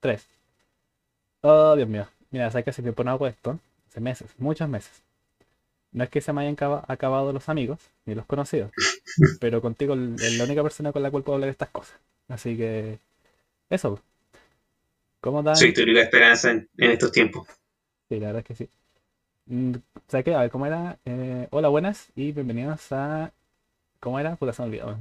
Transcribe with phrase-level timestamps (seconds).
[0.00, 0.26] Tres.
[1.42, 2.06] Oh, Dios mío.
[2.30, 3.58] Mira, sabes que hace tiempo no hago esto.
[3.88, 5.02] Hace meses, muchos meses.
[5.92, 8.70] No es que se me hayan acaba- acabado los amigos, ni los conocidos.
[9.40, 11.98] pero contigo es la única persona con la cual puedo hablar de estas cosas.
[12.28, 12.98] Así que.
[13.70, 14.00] Eso.
[15.20, 15.56] ¿Cómo dan?
[15.56, 17.46] Soy tu única esperanza en, en estos tiempos.
[18.08, 18.68] Sí, la verdad es que sí.
[19.46, 19.74] Mm,
[20.08, 20.34] ¿Sabes qué?
[20.34, 20.98] A ver, ¿cómo era?
[21.04, 23.32] Eh, hola, buenas y bienvenidos a.
[24.00, 24.36] ¿Cómo era?
[24.36, 24.96] Puta, se me olvidó.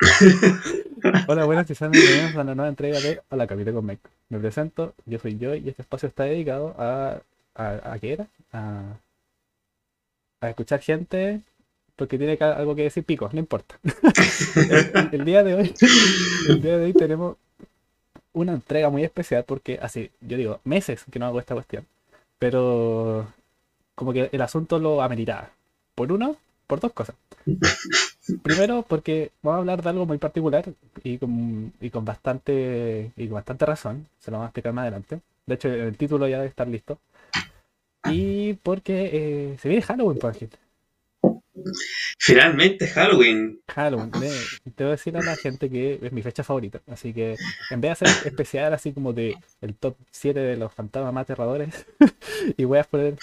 [1.28, 4.02] hola, buenas y sean bienvenidos a la nueva entrega de Hola, Capitán con Mike.
[4.28, 7.20] Me presento, yo soy Joy y este espacio está dedicado a.
[7.54, 8.26] ¿A, a qué era?
[8.52, 8.82] A,
[10.42, 11.40] a escuchar gente
[11.96, 13.78] porque tiene algo que decir picos, no importa.
[15.12, 15.74] el, día de hoy,
[16.48, 17.36] el día de hoy tenemos
[18.32, 21.86] una entrega muy especial porque así, yo digo, meses que no hago esta cuestión.
[22.38, 23.26] Pero
[23.94, 25.50] como que el asunto lo ameritaba.
[25.94, 27.14] Por uno, por dos cosas.
[28.42, 30.64] Primero, porque vamos a hablar de algo muy particular
[31.04, 34.06] y con, y con bastante y con bastante razón.
[34.18, 35.20] Se lo vamos a explicar más adelante.
[35.46, 36.98] De hecho, el título ya debe estar listo.
[38.10, 40.58] Y porque eh, se viene Halloween, por ejemplo.
[42.18, 43.60] Finalmente Halloween.
[43.68, 44.10] Halloween.
[44.10, 46.80] te voy a decir a la gente que es mi fecha favorita.
[46.90, 47.36] Así que
[47.70, 51.22] en vez de hacer especial así como de el top 7 de los fantasmas más
[51.22, 51.86] aterradores
[52.56, 53.16] y voy a poner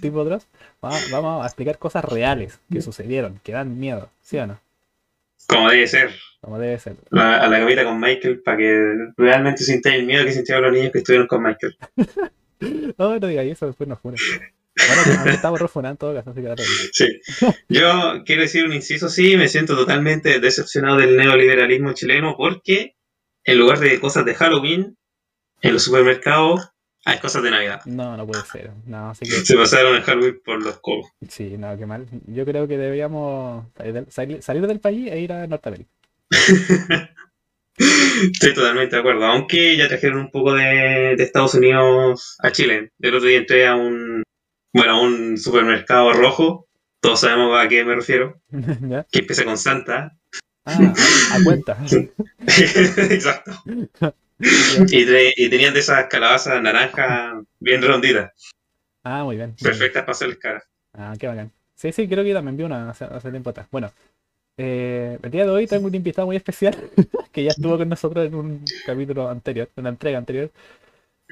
[0.00, 0.46] tipo, Dross,
[0.80, 4.58] vamos, a explicar cosas reales que sucedieron, que dan miedo, ¿sí o no?
[5.46, 6.10] Como debe ser.
[6.40, 6.96] Como debe ser.
[7.10, 10.72] La- a la capita con Michael para que realmente sintáis el miedo que sintieron los
[10.72, 11.76] niños que estuvieron con Michael.
[12.98, 14.18] No, no digáis eso, después nos funan.
[14.76, 16.54] Bueno, estamos refunando todo caso, así que.
[16.92, 17.20] Sí.
[17.68, 22.96] Yo quiero decir un inciso, sí, me siento totalmente decepcionado del neoliberalismo chileno porque
[23.44, 24.96] en lugar de cosas de Halloween,
[25.62, 26.70] en los supermercados
[27.04, 27.82] hay cosas de Navidad.
[27.84, 28.70] No, no puede ser.
[28.86, 31.10] No, así que Se pasaron el Halloween por los cobos.
[31.28, 32.06] sí, no, qué mal.
[32.26, 35.90] Yo creo que deberíamos salir del, salir- salir del país e ir a Norteamérica.
[37.76, 42.92] Estoy totalmente de acuerdo, aunque ya trajeron un poco de, de Estados Unidos a Chile.
[43.00, 44.22] El otro día entré a un,
[44.72, 46.68] bueno, a un supermercado rojo,
[47.00, 49.04] todos sabemos a qué me refiero, ¿Ya?
[49.10, 50.16] que empieza con Santa.
[50.64, 50.94] Ah,
[51.32, 51.76] a cuenta.
[52.46, 53.52] Exacto.
[54.38, 58.32] Y, tenían de esas calabazas naranjas bien ronditas,
[59.02, 59.54] Ah, muy bien.
[59.60, 60.64] perfectas para hacerles cara.
[60.94, 61.52] Ah, qué bacán.
[61.74, 63.66] Sí, sí, creo que también vi una hace, hace tiempo atrás.
[63.70, 63.92] Bueno,
[64.56, 66.76] eh, el día de hoy tengo un invitado muy especial
[67.32, 70.50] que ya estuvo con nosotros en un capítulo anterior, en una entrega anterior.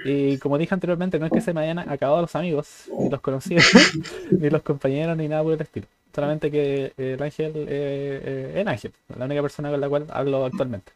[0.04, 3.20] Y como dije anteriormente, no es que se me hayan acabado los amigos, ni los
[3.20, 3.64] conocidos,
[4.30, 5.86] ni los compañeros, ni nada por el estilo.
[6.14, 10.44] Solamente que el ángel, eh, eh, el ángel, la única persona con la cual hablo
[10.44, 10.92] actualmente.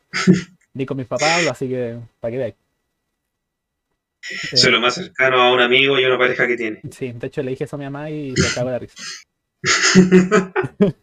[0.75, 2.55] Ni con mis papás hablo, así que para que veáis.
[4.53, 6.81] Eh, Soy lo más cercano a un amigo y una pareja que tiene.
[6.91, 8.97] sí, de hecho le dije eso a mi mamá y se acabó la risa.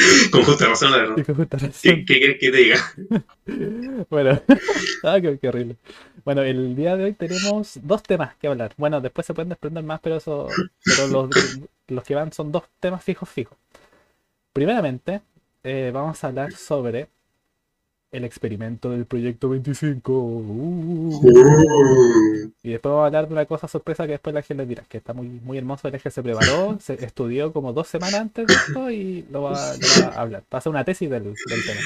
[0.30, 1.24] Con justa razón, la verdad.
[1.24, 1.80] Con justa razón.
[1.82, 2.76] ¿Qué, qué que te diga?
[4.08, 4.40] Bueno,
[5.02, 5.76] ah, qué, qué horrible.
[6.24, 8.72] Bueno, el día de hoy tenemos dos temas que hablar.
[8.76, 10.48] Bueno, después se pueden desprender más, pero eso,
[10.84, 11.30] pero los,
[11.88, 13.56] los que van son dos temas fijos fijos.
[14.52, 15.20] Primeramente,
[15.64, 17.08] eh, vamos a hablar sobre
[18.12, 20.12] el experimento del proyecto 25.
[20.12, 21.20] Uh.
[22.62, 24.84] Y después vamos a hablar de una cosa sorpresa que después la gente les dirá,
[24.88, 25.88] que está muy, muy hermoso.
[25.88, 29.50] El que se preparó, se estudió como dos semanas antes de esto y lo va,
[29.52, 30.42] lo va a hablar.
[30.42, 31.34] Va a hacer una tesis del, del
[31.66, 31.80] tema.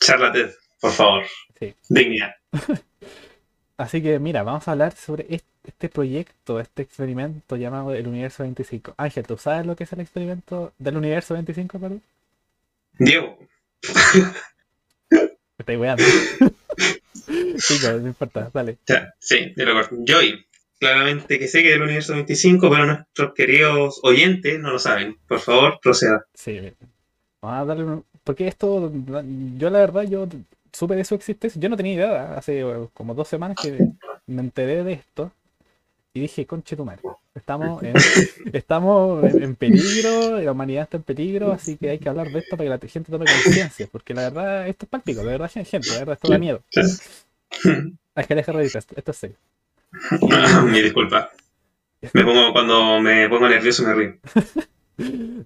[0.00, 0.50] Charla TED,
[0.80, 1.22] por favor.
[1.58, 1.74] Sí.
[1.88, 2.34] Dignidad.
[3.76, 8.42] Así que mira, vamos a hablar sobre est- este proyecto, este experimento llamado el Universo
[8.42, 8.94] 25.
[8.96, 12.02] Ángel, ¿tú sabes lo que es el experimento del Universo 25, perdón?
[12.98, 13.38] Diego,
[15.68, 18.78] Me estoy sí, no, importa, dale.
[18.86, 19.96] Ya, sí, de lo corto.
[20.06, 20.46] Joy,
[20.78, 25.18] claramente que sé que es del universo 25, pero nuestros queridos oyentes no lo saben.
[25.28, 26.24] Por favor, proceda.
[26.32, 26.72] Sí.
[27.42, 28.90] Vamos a darle un- Porque esto,
[29.58, 30.26] yo la verdad, yo
[30.72, 31.60] supe de su existencia.
[31.60, 32.64] Yo no tenía idea, hace
[32.94, 33.86] como dos semanas que
[34.26, 35.32] me enteré de esto.
[36.14, 37.02] Y dije, conche tu madre,
[37.34, 37.94] estamos en,
[38.52, 42.56] estamos en, peligro, la humanidad está en peligro, así que hay que hablar de esto
[42.56, 45.78] para que la gente tome conciencia, porque la verdad, esto es práctico, de verdad, gente,
[45.90, 46.62] de verdad, esto da miedo.
[48.14, 49.36] Es que deja de esto, esto es serio.
[50.66, 51.30] Mi disculpa.
[52.12, 54.14] Me pongo, cuando me pongo nervioso me río.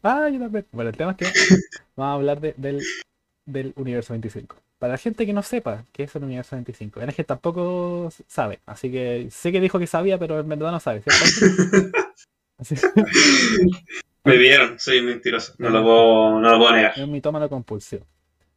[0.02, 0.66] Ah, yo también.
[0.72, 1.26] Bueno, el tema es que
[1.94, 2.82] vamos a hablar de- del,
[3.46, 4.56] del universo 25.
[4.84, 8.58] Para la gente que no sepa qué es el universo 25, es que tampoco sabe,
[8.66, 11.94] así que sé que dijo que sabía, pero en verdad no sabe, ¿cierto?
[12.58, 12.76] Así-
[14.24, 15.54] Me vieron, soy mentiroso.
[15.56, 16.92] No lo puedo, no lo puedo negar.
[16.94, 18.04] es un mitómano compulsivo.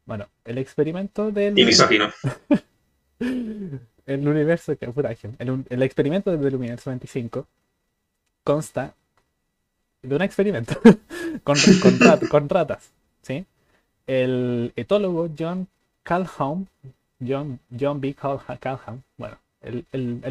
[0.06, 1.58] Bueno, el experimento del.
[1.58, 2.12] Y misógino.
[3.22, 4.74] el universo
[5.40, 7.48] el, experimento del universo 25
[8.44, 8.94] consta
[10.02, 10.78] de un experimento
[11.46, 12.92] con, con, rat- con ratas,
[13.22, 13.46] ¿sí?
[14.06, 15.70] El etólogo John
[16.08, 16.70] Calhoun,
[17.20, 18.14] John, John B.
[18.14, 19.86] Calhoun, bueno, el,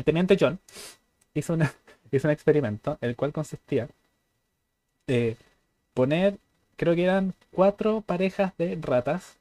[0.04, 0.58] teniente John
[1.34, 3.86] hizo, un experimento el cual consistía
[5.06, 5.36] de
[5.92, 6.38] poner,
[6.76, 9.36] creo que eran cuatro parejas de ratas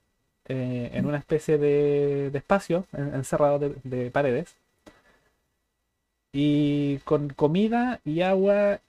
[0.47, 4.57] eh, en una especie de, espacio en- encerrado de, de paredes
[6.33, 8.81] y con comida y agua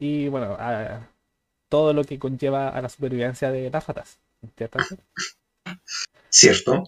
[0.00, 0.58] y bueno,
[1.68, 4.18] todo lo que conlleva a la supervivencia de las ratas.
[4.56, 4.78] ¿cierto?
[6.30, 6.84] ¿Cierto?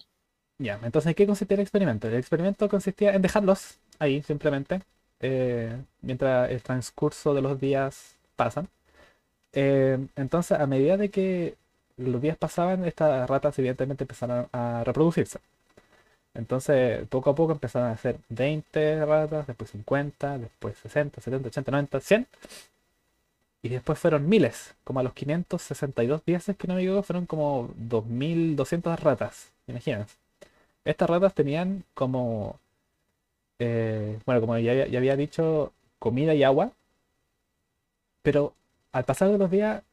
[0.57, 2.07] Ya, entonces, ¿en qué consistía el experimento?
[2.07, 4.81] El experimento consistía en dejarlos ahí simplemente,
[5.19, 8.67] eh, mientras el transcurso de los días pasan.
[9.53, 11.55] Eh, entonces, a medida de que
[11.97, 15.39] los días pasaban, estas ratas evidentemente empezaron a reproducirse.
[16.33, 21.71] Entonces, poco a poco empezaron a hacer 20 ratas, después 50, después 60, 70, 80,
[21.71, 22.27] 90, 100.
[23.63, 27.69] Y después fueron miles, como a los 562 días, que no me equivoco, fueron como
[27.75, 30.15] 2200 ratas, imagínense.
[30.83, 32.59] Estas ratas tenían como,
[33.59, 36.71] eh, bueno, como ya, ya había dicho, comida y agua,
[38.23, 38.53] pero
[38.91, 39.83] al pasar de los días,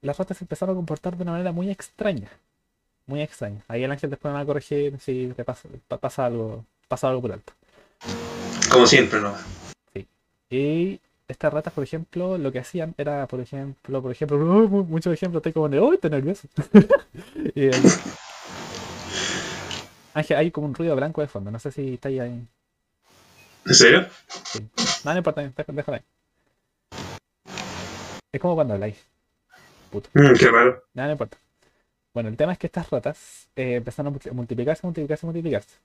[0.00, 2.30] las ratas se empezaron a comportar de una manera muy extraña,
[3.06, 3.60] muy extraña.
[3.68, 7.08] Ahí el ángel después me va a corregir si te pasa, pa- pasa algo, pasa
[7.08, 7.52] algo por alto.
[8.70, 9.34] Como siempre, ¿no?
[10.50, 14.38] Y estas ratas, por ejemplo, lo que hacían era, por ejemplo, por ejemplo,
[14.68, 16.48] mu- muchos ejemplos, estoy como, uy, estoy nervioso.
[17.54, 17.72] Y, eh,
[20.14, 22.20] Ángel, hay como un ruido blanco de fondo, no sé si está ahí.
[22.20, 22.46] ahí.
[23.66, 24.06] ¿En serio?
[25.04, 26.02] No, no importa, déjalo ahí.
[28.32, 28.96] Es como cuando habláis.
[29.92, 30.82] Mm, qué raro.
[30.94, 31.38] Nada, no importa.
[32.12, 35.76] Bueno, el tema es que estas ratas eh, empezaron a multi- multiplicarse, multiplicarse, multiplicarse.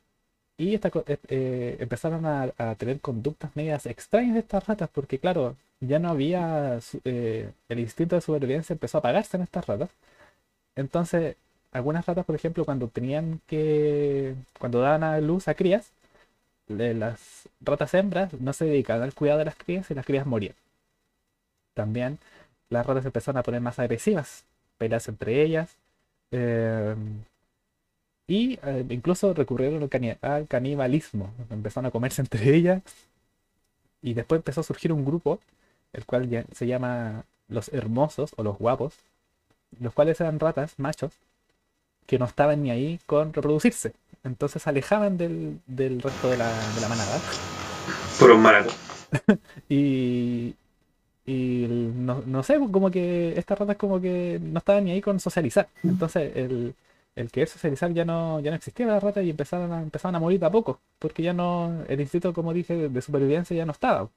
[0.60, 0.82] Y eh,
[1.30, 6.80] eh, empezaron a, tener conductas medias extrañas de estas ratas, porque claro, ya no había
[7.06, 9.90] eh, el instinto de supervivencia empezó a apagarse en estas ratas.
[10.76, 11.38] Entonces,
[11.74, 15.92] algunas ratas, por ejemplo, cuando tenían que, cuando daban a luz a crías,
[16.68, 20.56] las ratas hembras no se dedicaban al cuidado de las crías y las crías morían.
[21.74, 22.20] También
[22.70, 24.44] las ratas empezaron a poner más agresivas,
[24.78, 25.76] peleas entre ellas.
[26.32, 26.96] eh,
[28.30, 31.34] y eh, incluso recurrieron al, cani- al canibalismo.
[31.50, 32.82] Empezaron a comerse entre ellas.
[34.02, 35.40] Y después empezó a surgir un grupo,
[35.94, 38.94] el cual ya- se llama los hermosos o los guapos,
[39.80, 41.12] los cuales eran ratas, machos,
[42.08, 43.94] que no estaban ni ahí con reproducirse.
[44.24, 47.20] Entonces se alejaban del, del resto de la, de la manada.
[48.20, 48.72] Por un maraco.
[49.70, 50.56] Y,
[51.26, 55.20] y no, no sé, como que estas ratas como que no estaban ni ahí con
[55.20, 55.68] socializar.
[55.84, 56.76] Entonces el,
[57.20, 60.16] el querer socializar ya no, ya no existía para las ratas y empezaron a, empezaron
[60.16, 60.80] a morir de a poco.
[61.00, 64.10] Porque ya no, el instinto, como dije, de, de supervivencia ya no estaba.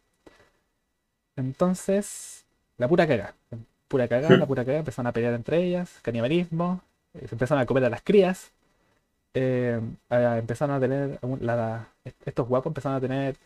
[1.37, 2.45] Entonces,
[2.79, 3.35] la pura caga.
[3.89, 6.81] Pura caga, la pura caga, empezaron a pelear entre ellas, canibalismo,
[7.15, 8.51] eh, se empezaron a comer a las crías.
[9.35, 11.87] eh, a- empezaron a tener, la-
[12.27, 13.37] estos guapos empezaron a tener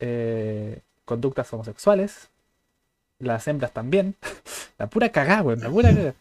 [0.00, 2.28] eh, conductas homosexuales,
[3.20, 4.14] las hembras también.
[4.78, 6.14] La pura cagada, weón, la pura cagada.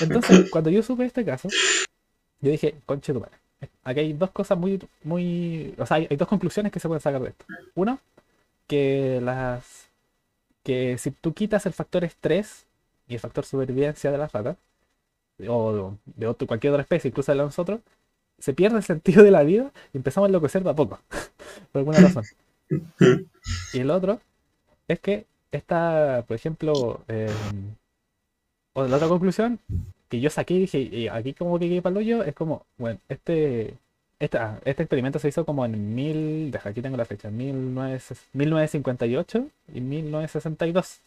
[0.00, 1.48] Entonces, cuando yo supe este caso,
[2.40, 3.36] yo dije, conche tu madre.
[3.84, 5.74] Aquí hay dos cosas muy, muy.
[5.78, 7.44] O sea, hay, dos conclusiones que se pueden sacar de esto.
[7.74, 7.98] Uno,
[8.66, 9.88] que las.
[10.62, 12.66] que si tú quitas el factor estrés
[13.08, 14.56] y el factor supervivencia de las ratas,
[15.48, 17.80] o de otro, cualquier otra especie, incluso de nosotros,
[18.38, 21.00] se pierde el sentido de la vida y empezamos a enloquecer de a poco.
[21.72, 22.24] Por alguna razón.
[23.72, 24.20] Y el otro
[24.88, 27.30] es que esta, por ejemplo, eh,
[28.72, 29.60] o la otra conclusión
[30.14, 32.66] que yo saqué y dije, y aquí como que quedé para el hoyo, es como,
[32.78, 33.74] bueno, este,
[34.18, 38.00] este, ah, este experimento se hizo como en mil, deja, aquí tengo la fecha, 19,
[38.32, 41.00] 1958 y 1962.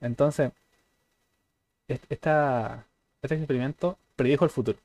[0.00, 0.52] Entonces,
[1.88, 2.84] est- esta,
[3.22, 4.78] este experimento predijo el futuro,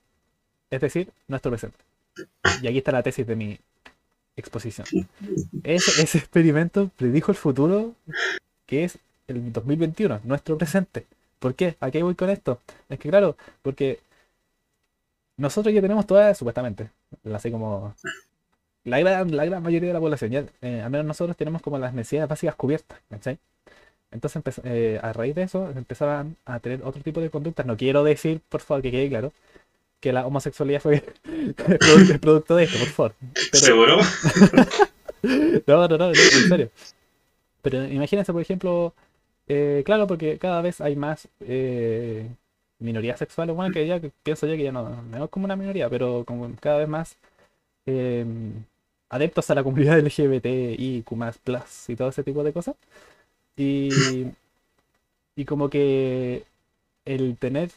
[0.70, 1.78] es decir, nuestro presente.
[2.62, 3.60] Y aquí está la tesis de mi
[4.36, 4.88] exposición.
[5.64, 7.94] Ese, ese experimento predijo el futuro
[8.66, 8.98] que es
[9.28, 11.06] el 2021, nuestro presente.
[11.40, 11.76] ¿Por qué?
[11.80, 12.60] ¿A qué voy con esto?
[12.90, 14.00] Es que claro, porque
[15.38, 16.90] nosotros ya tenemos todas, supuestamente,
[17.34, 17.94] así como
[18.84, 21.78] la gran, la gran mayoría de la población, ya, eh, al menos nosotros tenemos como
[21.78, 23.38] las necesidades básicas cubiertas, ¿cachai?
[24.10, 27.66] Entonces, eh, a raíz de eso, empezaban a tener otro tipo de conductas.
[27.66, 29.34] No quiero decir, por favor, que quede claro,
[30.00, 33.14] que la homosexualidad fue es producto de esto, por favor.
[33.52, 33.98] Pero- ¿Seguro?
[35.68, 36.16] no, no, no, no, en
[36.50, 36.70] serio.
[37.62, 38.94] Pero imagínense, por ejemplo,
[39.48, 42.30] eh, claro, porque cada vez hay más, eh,
[42.80, 45.56] minorías sexuales, bueno, que ya que pienso yo que ya no, no es como una
[45.56, 47.18] minoría, pero como cada vez más
[47.88, 48.26] eh,
[49.10, 51.18] adeptos a la comunidad LGBT y Q+,
[51.90, 52.76] y todo ese tipo de cosas.
[53.58, 54.26] Y,
[55.36, 56.44] y como que
[57.06, 57.72] el tener,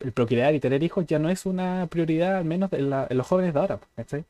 [0.00, 3.18] el procrear y tener hijos ya no es una prioridad, al menos en, la- en
[3.18, 4.24] los jóvenes de ahora, ¿cachai?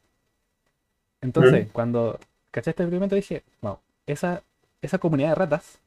[1.21, 2.19] Entonces, cuando
[2.51, 4.43] caché este experimento dije, wow, esa,
[4.83, 5.79] esa comunidad de ratas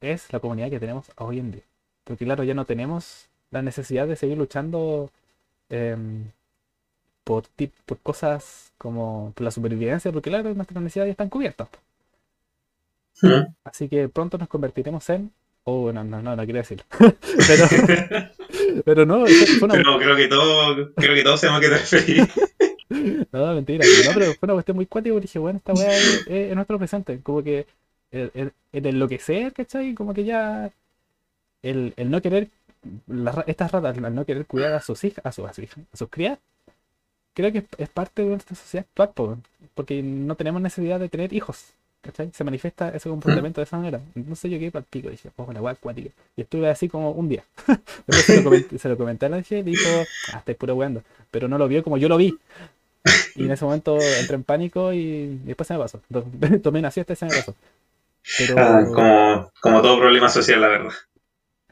[0.00, 1.62] es la comunidad que tenemos hoy en día.
[2.04, 5.10] Porque claro, ya no tenemos la necesidad de seguir luchando
[5.70, 6.30] em,
[7.24, 7.44] por,
[7.86, 11.68] por cosas como por la supervivencia, porque claro, nuestras necesidades ya están cubiertas.
[11.68, 11.78] po.
[13.22, 13.54] Mm.
[13.64, 15.32] Así que pronto nos convertiremos en...
[15.64, 16.84] Oh, no, no, no, no quería decirlo.
[16.98, 17.66] pero,
[18.84, 19.26] pero no,
[19.58, 22.28] fue una, Pero creo que todo, creo que todos sabemos a qué te.
[23.32, 23.84] No, mentira.
[24.06, 26.54] No, pero fue una cuestión muy cuática porque dije, bueno, esta weá es, es- es
[26.54, 27.20] nuestro presente.
[27.22, 27.66] Como que
[28.12, 29.94] el, el- el enloquecer, ¿cachai?
[29.94, 30.70] Como que ya
[31.62, 32.48] el, el no querer,
[33.08, 35.78] ra- estas ratas, al no querer cuidar a sus hijas, a sus, a sus hijas,
[35.92, 36.38] a sus crías,
[37.34, 39.38] creo que es, parte de nuestra sociedad actual, po,
[39.74, 41.66] porque no tenemos necesidad de tener hijos,
[42.02, 42.30] ¿cachai?
[42.34, 44.00] Se manifiesta ese comportamiento de esa manera.
[44.14, 46.10] Entonces yo quedé para el pico, dije, oh, la acuática.
[46.36, 47.44] Y estuve así como un día.
[48.06, 50.74] Después se lo comenté, se lo comenté a la dije y dijo, ah, estáis puro
[50.74, 51.02] weando.
[51.30, 52.38] Pero no lo vio como yo lo vi.
[53.34, 56.00] Y en ese momento entré en pánico y, después se me pasó.
[56.12, 56.24] To-
[56.62, 57.54] Tomé una siesta y se me pasó.
[58.36, 60.92] Pero Ah, como, como todo problema social, la verdad.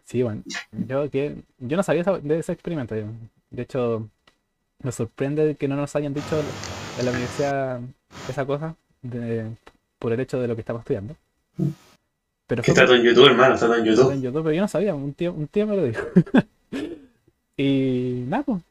[0.05, 0.43] sí, bueno,
[0.89, 2.95] yo, que, yo no sabía de ese experimento.
[2.95, 4.09] De hecho,
[4.83, 7.81] me sorprende que no nos hayan dicho en la universidad
[8.29, 9.57] esa cosa de-
[9.99, 11.17] por el hecho de lo que estamos estudiando.
[12.47, 14.15] Pero Que fue está todo en YouTube, hermano, está todo en en YouTube.
[14.23, 16.03] YouTube, pero yo no sabía, un tío, un tío me lo dijo.
[17.57, 18.63] y nada, pues.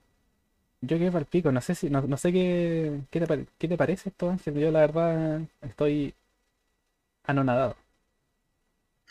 [0.82, 3.68] Yo quedé para el pico, no sé si, no, no sé qué, qué te, qué
[3.68, 4.56] te parece esto, Ángel.
[4.56, 6.13] Yo la verdad estoy
[7.27, 7.75] anonadado.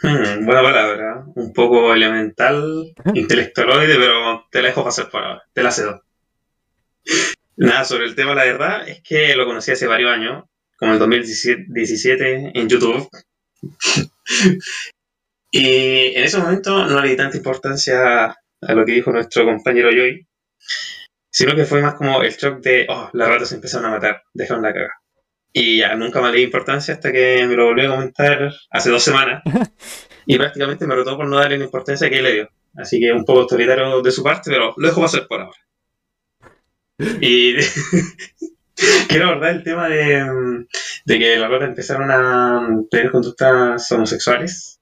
[0.03, 1.25] Hmm, buena palabra.
[1.35, 5.43] Un poco elemental, intelectualoide, pero te la dejo pasar por ahora.
[5.53, 6.03] Te la cedo.
[7.57, 10.45] Nada, sobre el tema, la verdad, es que lo conocí hace varios años,
[10.77, 13.09] como el 2017 en YouTube.
[15.57, 18.25] Y en ese momento no le di tanta importancia
[18.61, 20.27] a lo que dijo nuestro compañero Joy,
[21.31, 24.25] sino que fue más como el shock de, oh, las ratas se empezaron a matar,
[24.33, 25.01] dejaron la caga.
[25.57, 28.91] Y ya, nunca más le di importancia hasta que me lo volvió a comentar hace
[28.91, 29.43] dos semanas.
[30.27, 32.49] Y prácticamente me rotó por no darle la importancia que él le dio.
[32.77, 35.59] Así que un poco autoritario de su parte, pero lo dejo pasar por ahora.
[37.21, 37.57] Y
[39.09, 40.65] quiero abordar el tema de,
[41.05, 44.81] de que las ratas empezaron a tener conductas homosexuales.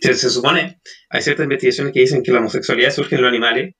[0.00, 3.74] Se, se supone, hay ciertas investigaciones que dicen que la homosexualidad surge en los animales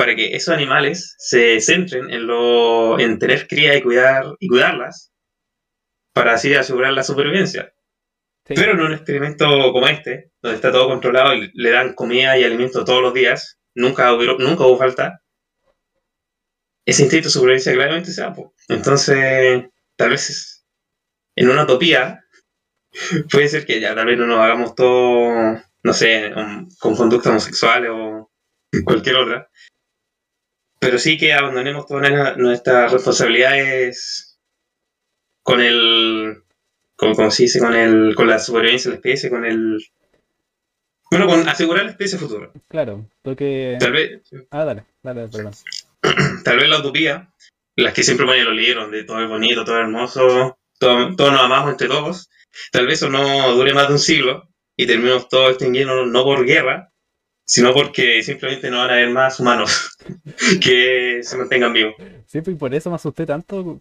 [0.00, 5.12] para que esos animales se centren en, lo, en tener cría y, cuidar, y cuidarlas
[6.14, 7.74] para así asegurar la supervivencia.
[8.46, 8.54] Sí.
[8.56, 12.44] Pero en un experimento como este, donde está todo controlado y le dan comida y
[12.44, 15.20] alimento todos los días, nunca hubo, nunca hubo falta,
[16.86, 18.34] ese instinto de supervivencia claramente se va.
[18.68, 19.64] Entonces,
[19.96, 20.66] tal vez
[21.36, 22.24] en una utopía
[23.30, 26.32] puede ser que ya tal vez no nos hagamos todo, no sé,
[26.78, 28.30] con conductas homosexuales o
[28.82, 29.50] cualquier otra.
[30.80, 34.38] Pero sí que abandonemos todas nuestra- nuestras responsabilidades
[35.42, 36.42] con el
[36.96, 39.78] con, como se dice, con el, con la supervivencia de la especie, con el
[41.10, 42.50] bueno, con asegurar la especie futura.
[42.68, 43.76] Claro, porque...
[43.80, 44.20] Tal vez,
[44.50, 45.52] Ah, dale, dale, perdón.
[46.44, 47.32] tal vez la utopía,
[47.76, 51.32] las que siempre ponen los libros, donde todo es bonito, todo es hermoso, todo, todos
[51.32, 52.30] nos amamos entre todos,
[52.70, 56.44] tal vez eso no dure más de un siglo y terminemos todos extinguiendo no por
[56.44, 56.89] guerra,
[57.50, 59.96] sino porque simplemente no van a haber más humanos
[60.62, 61.94] que se mantengan vivos.
[62.28, 63.80] Sí, pues, y por eso me asusté tanto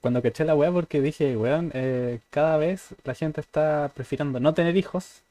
[0.00, 4.52] cuando caché la weá, porque dije, weón, eh, cada vez la gente está prefiriendo no
[4.52, 5.22] tener hijos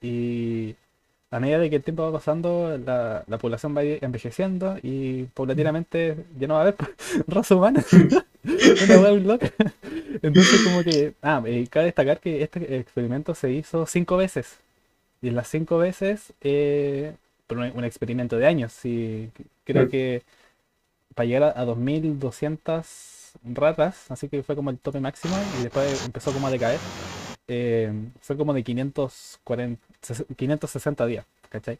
[0.00, 0.76] y
[1.30, 6.16] a medida de que el tiempo va pasando, la, la población va envejeciendo y paulatinamente
[6.38, 6.76] ya no va a haber
[7.26, 7.84] raza humana.
[8.44, 9.52] Una loca.
[10.22, 14.56] Entonces, como que, ah, eh, cabe destacar que este experimento se hizo cinco veces.
[15.22, 17.14] Y en las cinco veces, eh,
[17.46, 18.84] por un, un experimento de años.
[18.84, 19.30] Y
[19.64, 20.22] creo que
[21.14, 26.02] para llegar a, a 2200 ratas, así que fue como el tope máximo y después
[26.04, 26.82] empezó como a decaer.
[27.48, 29.82] eh, fue como de 540,
[30.36, 31.78] 560 días, ¿cachai?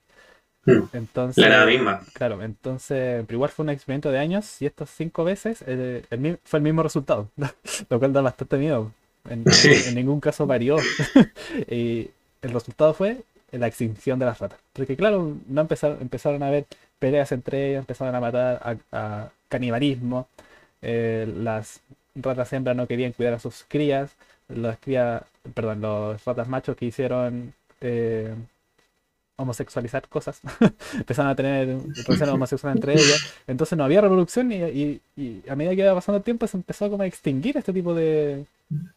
[0.66, 0.88] Mm.
[0.92, 2.00] Entonces, La misma.
[2.12, 6.04] claro, entonces, pero igual fue un experimento de años y estas cinco veces el
[6.44, 7.30] fue el mismo resultado,
[7.90, 8.92] lo cual da bastante miedo.
[9.28, 9.70] En, Sí.
[9.84, 10.76] en ningún caso varió.
[11.70, 12.10] y
[12.42, 14.58] el resultado fue la extinción de las ratas.
[14.72, 16.66] Porque claro, no empezaron, empezaron a haber
[16.98, 20.28] peleas entre ellas, empezaron a matar a, canibalismo.
[20.82, 21.80] eh, las
[22.14, 24.12] ratas hembras no querían cuidar a sus crías.
[24.48, 25.22] Las crías,
[25.54, 28.34] perdón, los ratas machos que hicieron eh,
[29.36, 30.40] homosexualizar cosas,
[30.94, 31.68] empezaron a tener
[32.04, 35.00] relaciones homosexuales entre ellas, entonces no había reproducción y,
[35.48, 38.44] a medida que iba pasando el tiempo se empezó como a extinguir este tipo de,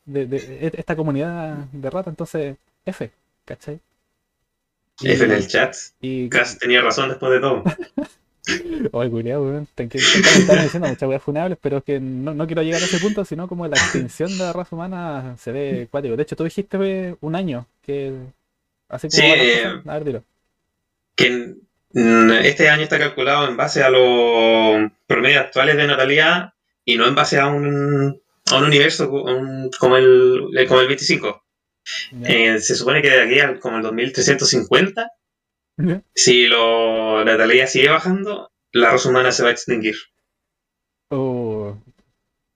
[0.05, 3.11] de, de- esta comunidad de ratas, entonces F,
[3.45, 3.79] ¿cachai?
[5.01, 5.75] F en el chat.
[6.01, 7.63] Y, Cass tenía razón después de todo.
[8.91, 9.67] Oye, culiao, weón.
[9.75, 13.23] Están diciendo muchas weas funables, pero es que no, no quiero llegar a ese punto,
[13.23, 16.15] sino como la extinción de la raza humana se ve cuático.
[16.17, 18.11] De hecho, tú dijiste we, un año que.
[18.89, 19.81] Así como Sí, eh.
[19.85, 20.23] A ver, dilo.
[21.15, 21.55] Que
[22.43, 27.15] este año está calculado en base a los promedios actuales de natalidad y no en
[27.15, 28.19] base a un,
[28.51, 31.42] a un universo co- un- como, el, el- como el 25.
[32.23, 35.11] Eh, se supone que de aquí al como el 2350,
[35.77, 36.01] Ya.
[36.13, 39.95] si lo, la natalidad sigue bajando, la raza humana se va a extinguir.
[41.09, 41.73] Uh,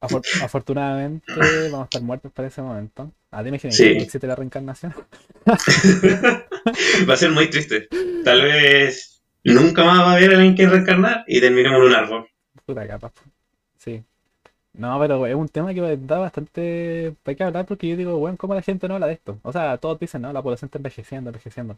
[0.01, 1.31] afor- afortunadamente
[1.69, 3.11] vamos a estar muertos para ese momento.
[3.31, 3.83] Ah, dime que Sí.
[3.85, 4.93] existe la reencarnación.
[7.09, 7.87] va a ser muy triste.
[8.23, 12.27] Tal vez nunca más va a haber alguien que reencarnar y terminemos en un árbol.
[12.65, 13.11] Puta capa.
[13.77, 14.03] Sí.
[14.77, 18.37] No, pero es un tema que da bastante para qué hablar porque yo digo, bueno,
[18.37, 19.39] ¿cómo la gente no habla de esto?
[19.43, 21.77] O sea, todos dicen, no, la población está envejeciendo, envejeciendo.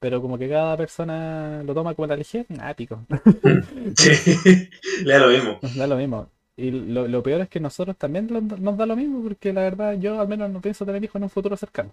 [0.00, 3.00] Pero como que cada persona lo toma como la ligera, ah, pico.
[3.96, 4.70] Sí,
[5.04, 5.58] le da lo mismo.
[5.62, 6.28] Nos da lo mismo.
[6.56, 9.62] Y lo, lo peor es que nosotros también lo- nos da lo mismo porque la
[9.62, 11.92] verdad yo al menos no pienso tener hijos en un futuro cercano.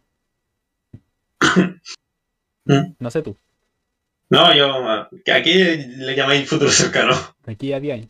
[2.66, 2.94] Mm.
[3.00, 3.36] No sé tú,
[4.30, 4.68] No, yo,
[5.34, 7.14] aquí le llamáis futuro cercano.
[7.48, 8.10] aquí a 10 años.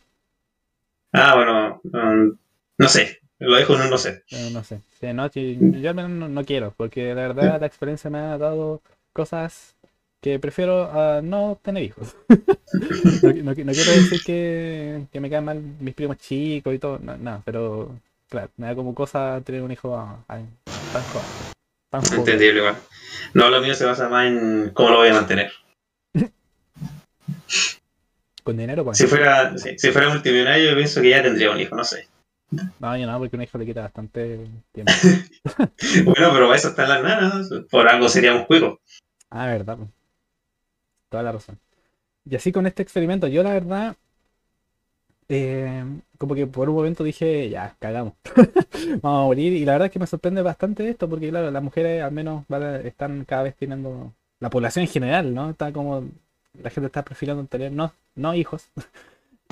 [1.12, 2.36] Ah, bueno, um,
[2.78, 4.22] no sé, lo dejo en un no sé.
[4.30, 4.80] Eh, no sé.
[5.00, 8.38] Sí, no, yo al menos no, no quiero, porque la verdad la experiencia me ha
[8.38, 8.80] dado
[9.12, 9.76] cosas
[10.20, 12.16] que prefiero a no tener hijos.
[13.22, 16.98] no, no- no quiero decir que, que me caen mal mis primos chicos y todo,
[16.98, 17.90] no, pero
[18.28, 21.26] claro, me da como cosa tener un hijo ah, tan joven.
[21.90, 22.18] Tan joven.
[22.20, 22.76] Entendible igual.
[23.34, 25.52] No, lo mío se basa más en cómo lo voy a mantener.
[28.42, 28.98] Con dinero, pues.
[28.98, 32.08] Si fuera, si, si fuera multimillonario, yo pienso que ya tendría un hijo, no sé.
[32.80, 34.92] No, yo no, porque un hijo le quita bastante tiempo.
[36.04, 37.50] Bueno, pero para eso están las nanas.
[37.70, 38.78] Por algo seríamos cuicos.
[39.30, 39.76] Ah, verdad.
[39.78, 39.88] pues.
[41.08, 41.58] Toda la razón.
[42.28, 43.96] Y así con este experimento, yo la verdad,
[45.28, 45.84] eh,
[46.18, 48.14] como que por un momento dije, ya, cagamos.
[49.02, 49.52] Vamos a morir.
[49.52, 52.44] Y la verdad es que me sorprende bastante esto, porque claro, las mujeres al menos
[52.84, 55.50] están cada vez teniendo, la población en general, ¿no?
[55.50, 56.08] Está como,
[56.60, 58.66] la gente está prefiriendo tener no, no hijos.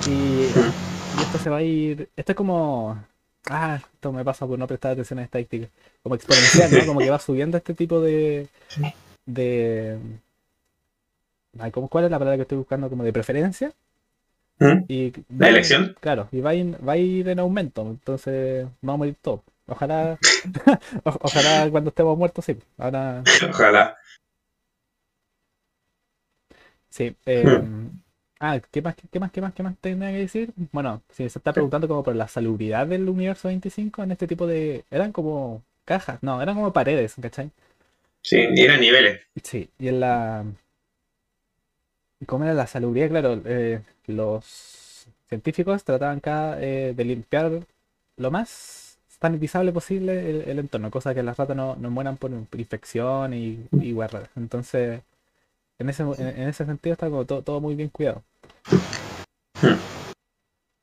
[0.07, 2.97] Y, y esto se va a ir, esto es como,
[3.51, 5.69] ah, esto me pasa por no prestar atención a estadísticas,
[6.03, 6.87] como exponencial, ¿no?
[6.87, 8.49] Como que va subiendo este tipo de,
[9.27, 9.99] de,
[11.59, 12.89] ay, ¿cómo- ¿cuál es la palabra que estoy buscando?
[12.89, 13.73] Como de preferencia.
[14.59, 14.85] ¿Mm?
[14.89, 15.95] Y ¿La elección?
[16.01, 19.41] Claro, y va a ir, va a ir en aumento, entonces vamos a morir todos.
[19.67, 20.19] Ojalá,
[21.05, 22.57] o- ojalá cuando estemos muertos, sí.
[22.79, 23.97] Ahora, Ojalá.
[26.91, 27.15] Sí.
[27.27, 27.63] eh,
[28.41, 30.53] ah, ¿qué más, qué más, qué más, qué más tenía que decir?
[30.73, 34.47] Bueno, si se está preguntando como por la salubridad del universo 25 en este tipo
[34.47, 34.85] de...
[34.91, 37.51] Eran como cajas, no, eran como paredes, ¿cachai?
[38.23, 39.21] Sí, y eran niveles.
[39.43, 40.45] Sí, y en la...
[42.27, 43.09] ¿Cómo era la salubridad?
[43.09, 47.67] Claro, eh, los científicos trataban cada, eh, de limpiar
[48.17, 52.31] lo más sanitizable posible el, el entorno, cosa que las ratas no, no mueran por,
[52.31, 54.29] infección y, y guarras.
[54.37, 55.01] Entonces,
[55.81, 58.23] en ese, en, en ese sentido está como todo, todo muy bien cuidado.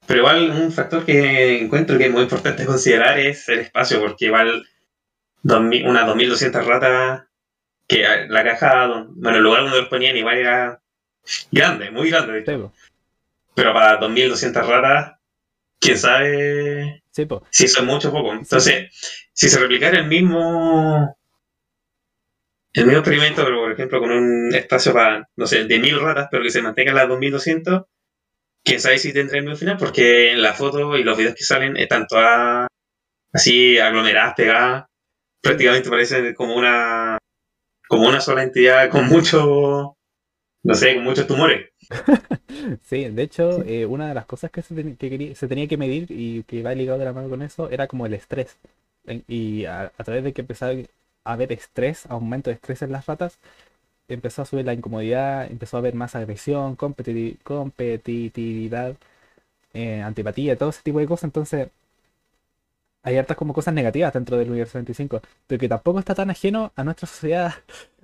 [0.08, 4.26] Pero igual un factor que encuentro que es muy importante considerar es el espacio, porque
[4.26, 4.68] igual
[5.44, 7.24] 2000 unas 2200 ratas,
[7.88, 10.82] que la caja, bueno, el lugar donde los ponían igual era
[11.52, 12.44] grande, muy grande.
[12.46, 12.82] Sí.
[13.54, 15.20] Pero para 2200 ratas,
[15.80, 18.32] quién sabe Sí, si eso es mucho o poco.
[18.32, 18.92] Entonces,
[19.34, 21.17] si se replicara el mismo
[22.82, 26.28] el mismo experimento, pero por ejemplo con un espacio para, no sé, de 1000 ratas,
[26.32, 27.84] pero que se mantengan las 2200,
[28.66, 31.44] quién sabe si tendrá el mismo final, porque en la foto y los videos que
[31.44, 32.68] salen están todas
[33.34, 34.86] así aglomeradas, pegadas.
[35.42, 37.18] Prácticamente parecen como una
[37.88, 39.96] como una sola entidad con mucho
[40.64, 41.70] no sé, con muchos tumores.
[42.84, 45.68] Sí, de hecho, eh, una de las cosas que, se, ten- que quería- se tenía
[45.68, 48.58] que medir y que va ligado de la mano con eso era como el estrés.
[49.06, 50.74] En- Y a, a través de que empezaba
[51.34, 53.40] haber estrés, aumento de estrés en las ratas,
[54.10, 58.96] empezó a subir la incomodidad, empezó a haber más agresión, competiti- competitividad,
[59.74, 61.26] eh, antipatía, todo ese tipo de cosas.
[61.26, 61.70] Entonces,
[63.04, 66.74] hay hartas como cosas negativas dentro del universo 25, pero que tampoco está tan ajeno
[66.76, 67.54] a nuestra sociedad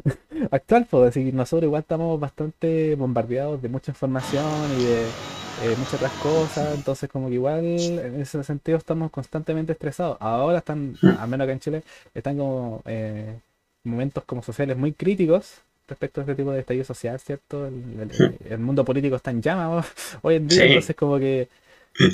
[0.51, 5.15] actual, puedo decir, nosotros igual estamos bastante bombardeados de mucha información y de
[5.61, 10.17] eh, muchas otras cosas, entonces como que igual en ese sentido estamos constantemente estresados.
[10.19, 13.35] Ahora están, al menos acá en Chile, están como eh,
[13.83, 17.67] momentos como sociales muy críticos respecto a este tipo de estallido social, ¿cierto?
[17.67, 19.87] El, el, mundo político está en llamas
[20.21, 21.47] hoy en día, entonces como que...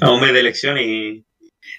[0.02, 1.24] A un mes de elección y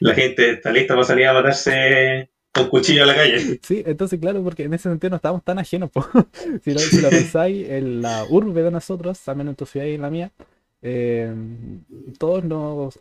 [0.01, 3.61] la gente está lista para salir a matarse con cuchillo a la calle.
[3.63, 5.91] Sí, entonces claro, porque en ese sentido no estamos tan ajenos.
[6.65, 9.95] si, lo, si, lo, pensáis, en la urbe de nosotros, también en tu ciudad y
[9.95, 10.31] en la mía,
[10.83, 11.35] eh,
[12.19, 12.99] todos nos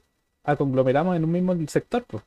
[0.58, 2.06] conglomeramos en un mismo sector.
[2.06, 2.24] Pues.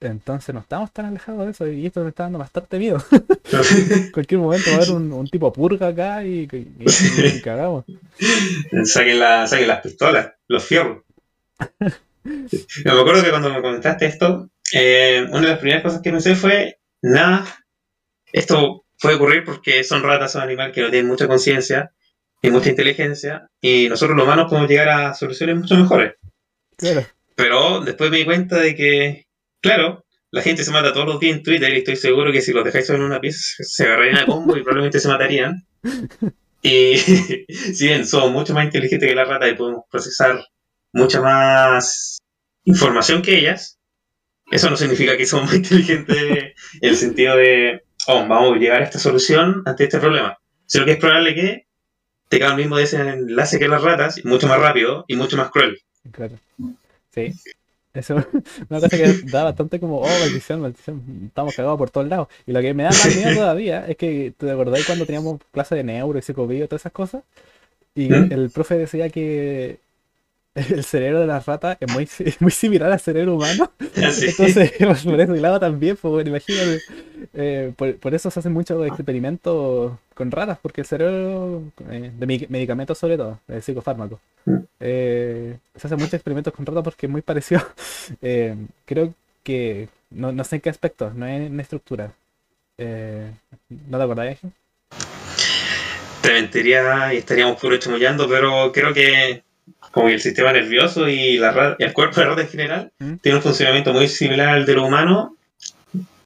[0.00, 3.02] Entonces no estamos tan alejados de eso y esto me está dando bastante miedo.
[3.90, 6.48] en cualquier momento va a haber un, tipo purga acá y,
[7.42, 7.84] cagamos.
[8.84, 11.02] Saquen, la, saquen las pistolas, los fierros.
[12.24, 16.34] me acuerdo que cuando me comentaste esto, eh, una de las primeras cosas que pensé
[16.34, 17.46] fue, nada,
[18.32, 21.92] esto puede ocurrir porque son ratas, son animales que no tienen mucha conciencia
[22.42, 26.14] y mucha inteligencia y nosotros los humanos podemos llegar a soluciones mucho mejores.
[26.76, 27.06] Claro.
[27.36, 29.26] Pero después me di cuenta de que
[29.62, 32.52] Claro, la gente se mata todos los días en Twitter y estoy seguro que si
[32.52, 35.64] los dejáis solo en una pieza se agarrarían a combo y probablemente se matarían.
[36.64, 36.96] Y
[37.48, 40.46] si bien somos mucho más inteligentes que las ratas y podemos procesar
[40.92, 42.18] mucha más
[42.62, 43.80] información que ellas,
[44.48, 46.16] eso no significa que somos más inteligentes
[46.80, 50.38] en el sentido de, oh, vamos a llegar a esta solución ante este problema.
[50.66, 51.66] Sino que es probable que
[52.38, 55.78] tenga el mismo desenlace que las ratas, mucho más rápido y mucho más cruel.
[56.10, 56.38] Claro.
[57.14, 57.34] Sí.
[57.92, 58.26] Eso es
[58.70, 62.28] una cosa que da bastante como, oh, maldición, maldición, estamos cagados por todos lados.
[62.46, 65.74] Y lo que me da más miedo todavía es que, ¿te acordáis cuando teníamos clase
[65.74, 67.22] de neuro y psicobio y todas esas cosas?
[67.94, 68.32] Y ¿Mm?
[68.32, 69.78] el profe decía que
[70.70, 72.08] el cerebro de la rata es muy,
[72.40, 73.70] muy similar al cerebro humano.
[73.80, 74.72] Ah, Entonces,
[75.04, 76.80] por ese lado también, pues bueno, imagínate.
[77.34, 82.98] Eh, por, eso se hacen muchos experimentos con ratas, porque el cerebro, eh, de medicamentos
[82.98, 84.56] sobre todo, de psicofármacos, mm.
[84.80, 87.62] eh, se hacen muchos experimentos con ratas porque es muy parecido.
[88.84, 92.12] creo que, no, no, sé en qué aspecto, no en estructura.
[92.78, 94.38] ¿No te acordáis?
[96.20, 99.42] Te mentiría y estaríamos puro chamullando, pero creo que
[99.90, 103.14] como que el sistema nervioso y, la, el cuerpo de la rata en general ¿Mm?
[103.16, 105.36] tiene un funcionamiento muy similar al de lo humano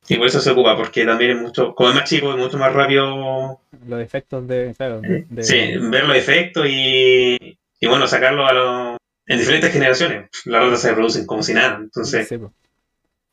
[0.09, 2.59] y por eso se ocupa, porque también es mucho, como es más chico, es mucho
[2.59, 3.61] más rápido.
[3.89, 4.73] Los efectos de.
[4.77, 5.03] Claro,
[5.41, 8.97] Sí, ver los efectos y, y bueno, sacarlo a los,
[9.27, 10.31] en diferentes generaciones.
[10.45, 12.31] Las ratas se reproducen como si nada, entonces.
[12.31, 12.41] es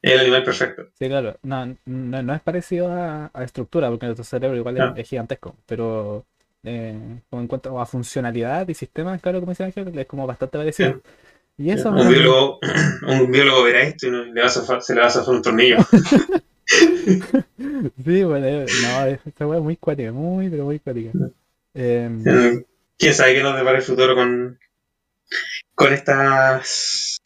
[0.02, 0.88] el animal perfecto.
[0.98, 1.38] Sí, claro.
[1.44, 6.26] No, no, es parecido a, a, estructura, porque nuestro cerebro igual es, gigantesco, pero
[6.64, 6.98] eh,
[7.32, 11.02] en cuanto a funcionalidad y sistemas, claro, como dice Ángel, es como bastante parecido.
[11.58, 12.60] Y eso un, biólogo,
[13.08, 15.78] un biólogo verá esto y le va a se le va a zafar un tornillo.
[18.06, 21.12] sí, bueno, eh, no, esta weá es muy cuática, muy, pero muy cuática.
[21.74, 22.66] Em, eh,
[22.98, 24.58] ¿Quién sabe qué nos depara el futuro con,
[25.76, 27.18] con estas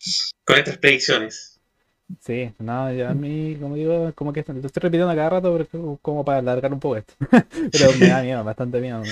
[0.44, 1.57] con estas predicciones?
[2.22, 6.00] Sí, no, ya a mí, como digo, como que lo estoy repitiendo cada rato, pero
[6.02, 7.14] como para alargar un poco esto.
[7.72, 9.04] pero me da miedo, bastante miedo.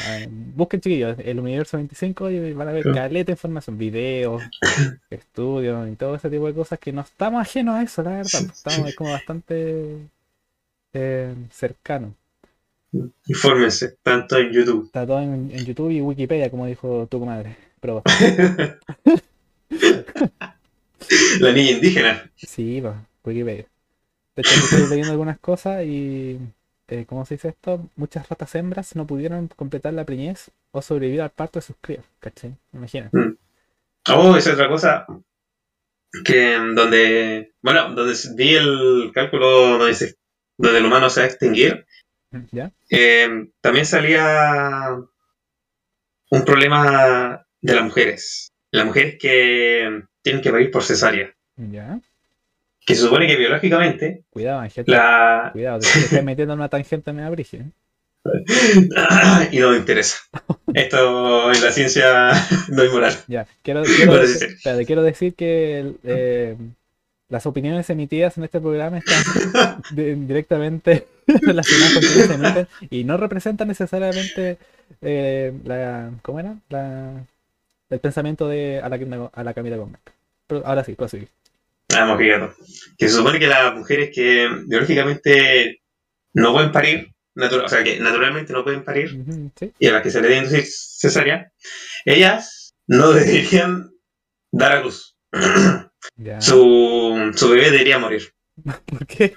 [0.55, 4.43] Busquen, chiquillos, el Universo 25 y van a ver caleta de información, videos,
[5.09, 8.41] estudios y todo ese tipo de cosas que no estamos ajenos a eso, la verdad.
[8.53, 9.97] Estamos como bastante
[10.93, 12.13] eh, cercanos.
[13.27, 14.85] Infórmense, tanto en YouTube.
[14.85, 17.57] Está todo en, en YouTube y Wikipedia, como dijo tu comadre.
[17.81, 18.01] Pero...
[21.39, 22.31] La niña indígena.
[22.35, 23.65] Sí, va, Wikipedia.
[24.35, 26.39] De hecho, estoy leyendo algunas cosas y,
[26.87, 27.89] eh, ¿cómo se dice esto?
[27.95, 32.03] Muchas ratas hembras no pudieron completar la preñez o sobrevivir al parto de sus crías,
[32.19, 32.55] ¿cachai?
[32.73, 33.17] Imagínate.
[33.17, 33.37] Mm.
[34.09, 35.07] Oh, esa es otra cosa
[36.23, 40.15] que donde, bueno, donde vi el cálculo donde,
[40.57, 41.85] donde el humano se va a extinguir,
[42.51, 42.71] ¿Ya?
[42.89, 44.97] Eh, también salía
[46.31, 48.51] un problema de las mujeres.
[48.71, 51.31] Las mujeres que tienen que parir por cesárea.
[51.55, 51.99] Ya.
[52.83, 54.23] Que se supone que biológicamente.
[54.31, 54.83] Cuidado, Ángel.
[54.87, 55.51] La...
[55.53, 57.57] Cuidado, te estás metiendo en una tangente me abrige.
[57.57, 57.69] ¿eh?
[59.51, 60.17] y no me interesa.
[60.73, 62.31] Esto en la ciencia
[62.69, 63.13] no es moral.
[63.27, 64.57] Ya, quiero, quiero, decir,
[64.87, 66.57] quiero decir que eh,
[67.29, 69.83] las opiniones emitidas en este programa están
[70.27, 74.57] directamente relacionadas con quienes se emiten y no representan necesariamente
[75.03, 76.09] eh, la.
[76.23, 76.55] ¿Cómo era?
[76.69, 77.11] La,
[77.91, 79.99] el pensamiento de a la, a la Camila Gómez.
[80.47, 81.29] Pero ahora sí, prosigue.
[81.89, 82.19] Vamos,
[82.97, 85.81] Que se supone que las mujeres que biológicamente
[86.33, 89.17] no pueden parir, o sea, que naturalmente no pueden parir,
[89.79, 91.51] y a las que se le deben decir cesárea,
[92.03, 93.91] ellas no deberían
[94.51, 95.17] dar a luz.
[96.39, 98.31] Su, su bebé debería morir.
[98.85, 99.35] ¿Por qué?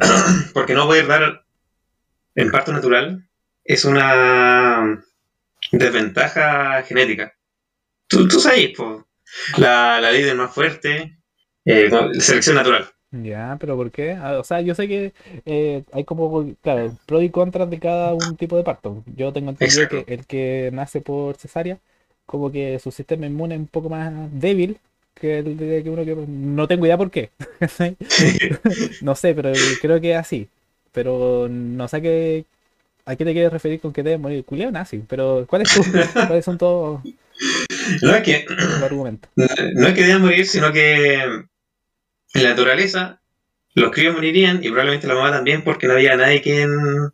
[0.52, 1.44] Porque no poder dar
[2.34, 3.28] en parto natural
[3.64, 5.02] es una
[5.70, 7.34] desventaja genética.
[8.08, 8.72] Tú, tú sabes,
[9.58, 11.18] la, ley del más fuerte,
[11.64, 12.88] eh, selección natural.
[13.12, 14.12] Ya, pero ¿por qué?
[14.12, 15.12] Ah, o sea, yo sé que
[15.44, 19.04] eh, hay como, claro, pros y contras de cada un tipo de parto.
[19.14, 21.78] Yo tengo entendido que el que nace por cesárea,
[22.24, 24.78] como que su sistema inmune es un poco más débil
[25.14, 27.30] que el de que uno que no tengo idea por qué.
[29.02, 30.48] No sé, pero creo que es así.
[30.92, 32.44] Pero no sé a qué,
[33.04, 34.44] a qué te quieres referir con que debes morir.
[34.44, 35.84] Culiao nazi, pero ¿cuáles son,
[36.26, 37.02] cuáles son todos
[38.02, 38.46] No es que,
[39.74, 41.48] no es que deban morir, sino que en
[42.42, 43.20] la naturaleza
[43.74, 46.70] los críos morirían y probablemente la mamá también porque no había nadie quien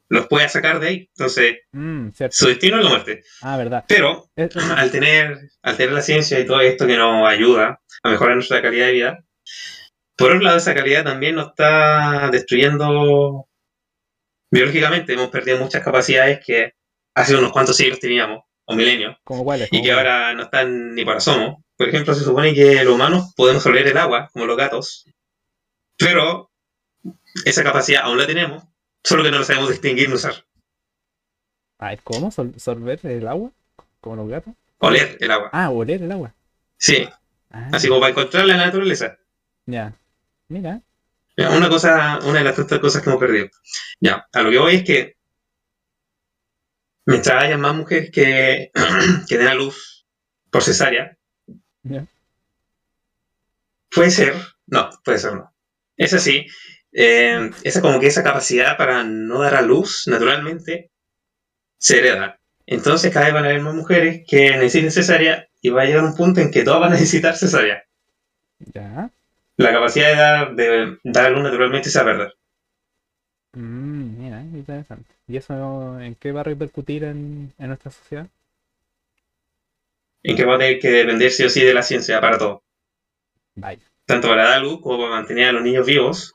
[0.09, 1.11] los pueda sacar de ahí.
[1.17, 3.23] Entonces, Mm, su destino es la muerte.
[3.43, 3.85] Ah, verdad.
[3.87, 7.81] Pero Es- es- al tener, al tener la ciencia y todo esto que nos ayuda
[8.03, 9.25] a mejorar nuestra calidad de vida,
[10.17, 13.49] por otro lado esa calidad también nos está destruyendo
[14.51, 15.13] biológicamente.
[15.13, 16.73] Hemos perdido muchas capacidades que
[17.15, 19.69] hace unos cuantos siglos teníamos, o milenios, ¿Como cuáles?
[19.69, 21.65] y ¿Como que ahora no están ni para asomo.
[21.77, 25.07] Por ejemplo, se supone que los humanos podemos oler el agua, como los gatos,
[25.97, 26.51] pero
[27.45, 28.63] esa capacidad aún la tenemos,
[29.03, 30.45] solo que no la sabemos distinguir ni usar.
[31.79, 32.31] Ay, ¿cómo?
[32.31, 33.51] ¿Sol- ¿Sorber el agua?
[34.01, 34.55] ¿Como los gatos?
[34.79, 35.51] Oler el agua.
[35.53, 36.35] Ah, oler el agua.
[36.77, 37.09] Sí,
[37.51, 39.17] Ah, así como para encontrarla en la naturaleza.
[39.67, 39.93] ya.
[40.49, 40.81] Mira.
[41.37, 43.49] Una cosa, una de las tantas cosas que hemos perdido.
[44.01, 45.17] Ya, a lo que voy es que
[47.09, 48.71] mientras haya más mujeres que,
[49.29, 50.07] que den a luz
[50.51, 51.17] por cesárea,
[53.91, 54.35] puede ser,
[54.67, 55.51] no, puede ser no.
[55.97, 56.47] Es así,
[56.93, 60.91] eh, esa como que esa capacidad para no dar a luz naturalmente
[61.79, 62.39] se hereda.
[62.67, 66.05] Entonces cada vez van a haber más mujeres que necesiten cesárea y va a llegar
[66.05, 67.85] un punto en que todas van a necesitar cesárea.
[68.59, 69.11] Ya.
[69.57, 72.35] La capacidad de dar, de dar a luz naturalmente se va a perder.
[73.55, 74.18] Mm,
[74.59, 75.15] interesante.
[75.27, 78.29] ¿Y eso en qué va a repercutir en, en nuestra sociedad?
[80.23, 82.63] En que va a tener que depender sí o sí de la ciencia para todo.
[83.57, 83.83] Vaya.
[84.07, 86.33] tanto para dar luz como para mantener a los niños vivos,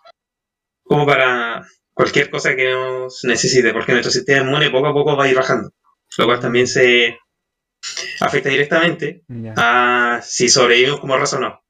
[0.84, 5.26] como para cualquier cosa que nos necesite, porque nuestro sistema inmune poco a poco va
[5.26, 5.72] a ir bajando,
[6.18, 7.18] lo cual también se
[8.20, 9.24] afecta directamente
[9.58, 11.62] a si sobrevivimos como raza o no.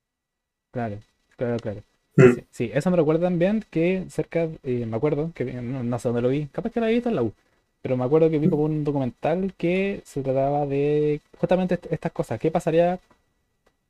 [0.72, 1.00] Claro,
[1.38, 1.84] claro, claro.
[2.16, 2.34] Mm.
[2.34, 6.10] Sí, sí, eso me recuerda también que cerca, eh, me acuerdo, que no, no sé
[6.10, 7.34] dónde lo vi, capaz que lo había visto en la U,
[7.82, 12.12] pero me acuerdo que vi como un documental que se trataba de justamente est- estas
[12.12, 12.40] cosas.
[12.40, 13.00] ¿Qué pasaría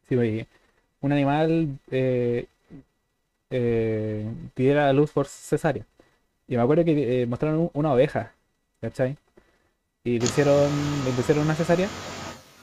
[0.10, 0.48] si oye,
[1.02, 2.48] un animal eh,
[3.50, 5.86] eh, pidiera luz por cesárea?
[6.48, 8.34] Y me acuerdo que eh, mostraron un- una oveja,
[8.82, 9.18] ¿cachai?
[10.04, 10.72] Y le hicieron,
[11.06, 11.90] le hicieron una cesárea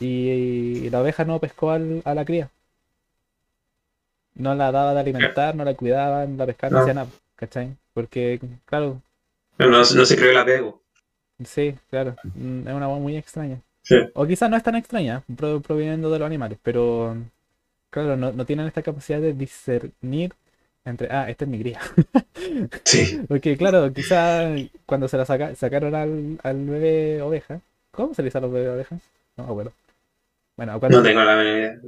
[0.01, 2.51] y, la oveja no pescó al- a la cría.
[4.35, 6.83] No la daba de alimentar, no la cuidaban, la pescaban, no No.
[6.83, 7.77] hacía nada, ¿cachai?
[7.95, 9.01] Porque, claro,
[9.57, 10.83] Pero no, no se creó el apego.
[11.45, 13.61] sí, claro, mm, es una voz muy extraña.
[13.83, 13.97] Sí.
[14.15, 17.17] O quizás no es tan extraña, pro- proviniendo de los animales, pero
[17.91, 20.33] claro, no, no tienen esta capacidad de discernir
[20.85, 21.81] entre, ah, esta es mi cría.
[22.85, 23.21] Sí.
[23.29, 24.53] Porque claro, quizás
[24.87, 28.53] cuando se la saca- sacaron al, al bebé oveja, ¿cómo se le dice a los
[28.53, 29.01] bebés ovejas?
[29.37, 29.73] No me acuerdo.
[30.57, 31.79] Bueno, cuando, No tengo la idea.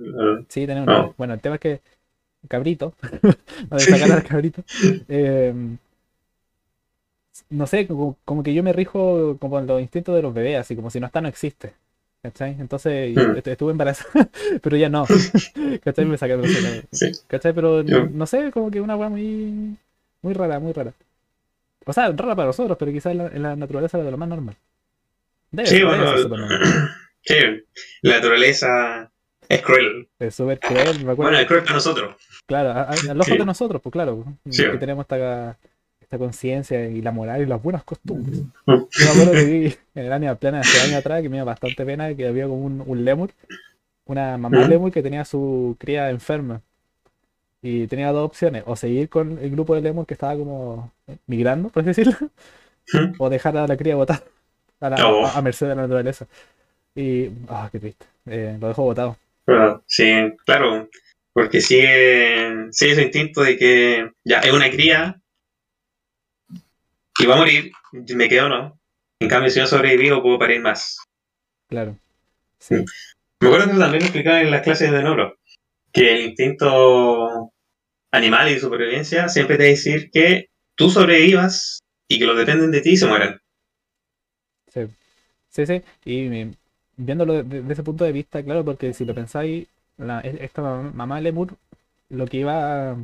[0.48, 1.14] Sí, un No.
[1.18, 1.80] Bueno, el tema es que
[2.48, 2.94] Cabrito,
[3.70, 4.62] donde sacar al Cabrito,
[5.08, 5.54] eh,
[7.50, 10.58] no sé, como, como que yo me rijo como en los instintos de los bebés,
[10.58, 11.74] así como si no está, no existe.
[12.22, 12.56] ¿Cachai?
[12.60, 13.36] Entonces Mm.
[13.36, 14.28] est- estuve embarazada,
[14.62, 15.06] pero ya no.
[15.84, 16.04] ¿Cachai?
[16.04, 16.46] Me sacaron.
[16.92, 17.10] Sí.
[17.26, 17.52] ¿Cachai?
[17.52, 19.76] Pero no sé, como que una weá muy,
[20.22, 20.92] muy rara, muy rara.
[21.86, 24.18] O sea, rara para nosotros, pero quizás en la, en la naturaleza era de lo
[24.18, 24.56] más normal.
[25.50, 26.90] Debe Sí, ser, bueno, ser súper normal.
[27.22, 27.34] sí,
[28.02, 29.12] la naturaleza
[29.48, 30.08] es cruel.
[30.18, 31.16] Es súper cruel, me acuerdo.
[31.16, 32.16] Bueno, es cruel para nosotros.
[32.46, 33.38] Claro, a- a- al ojo Sí.
[33.38, 34.64] de nosotros, pues claro, Sí.
[34.70, 35.56] que tenemos esta,
[36.00, 38.40] esta conciencia y la moral y las buenas costumbres.
[38.66, 38.72] Mm.
[38.72, 41.44] Yo me acuerdo que vi en el Animal Planet hace años atrás que me dio
[41.44, 43.30] bastante pena que había como un, un lemur,
[44.06, 44.68] una mamá Ujú.
[44.68, 46.60] lemur que tenía a su cría enferma.
[47.64, 50.90] Y tenía dos opciones, o seguir con el grupo de lemur que estaba como
[51.28, 52.28] migrando, por así decirlo,
[52.92, 53.12] Ujú.
[53.24, 54.22] o dejar a la cría botada
[54.80, 55.24] a, la- Oh.
[55.26, 56.26] a- a merced de la naturaleza.
[56.94, 59.16] Y, ah, qué triste, eh, lo dejó botado.
[59.86, 60.12] Sí,
[60.44, 60.88] claro,
[61.32, 65.20] porque sigue, sigue ese instinto de que ya es una cría
[67.18, 68.80] y va a morir, me quedo o no.
[69.20, 70.98] En cambio, si yo sobrevivo, puedo parir más.
[71.68, 71.96] Claro.
[72.58, 72.76] Sí,
[73.40, 75.36] Me acuerdo que también lo explicaban en las clases de neuro,
[75.92, 77.52] que el instinto
[78.12, 82.80] animal y de supervivencia siempre te decir que tú sobrevivas y que los dependen de
[82.82, 83.40] ti se mueran.
[84.68, 84.80] Sí,
[85.50, 85.82] sí, sí.
[86.04, 86.28] Y
[86.96, 89.68] viéndolo de- de- desde ese punto de vista, claro, porque si lo pensáis,
[89.98, 91.54] la- e- esta mam- mamá lemur
[92.10, 92.96] lo que iba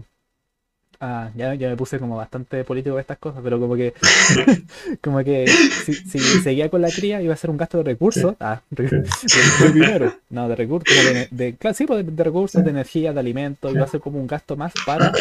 [1.01, 3.95] a, ya, ya me puse como bastante político de estas cosas, pero como que
[5.01, 8.35] como que si, si seguía con la cría iba a ser un gasto de recursos,
[8.41, 12.65] ah, de, de dinero, no, de recursos, de, de, claro, sí, pues, de, de recursos,
[12.65, 15.13] de energía, de alimentos, iba a ser como un gasto más para,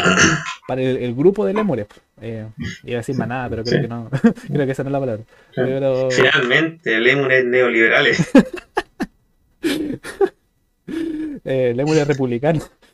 [0.67, 1.85] para el, el grupo de lémures.
[2.21, 2.47] Eh,
[2.83, 4.09] iba a decir manada, pero creo que no,
[4.51, 5.23] creo que esa no es la palabra.
[5.55, 8.31] Pero, Finalmente, lémures neoliberales.
[11.45, 12.69] eh, lémures republicanos.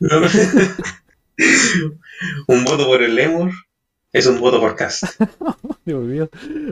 [2.46, 3.50] un voto por el lemur
[4.12, 5.04] es un voto por Cast.
[5.84, 6.28] Dios mío.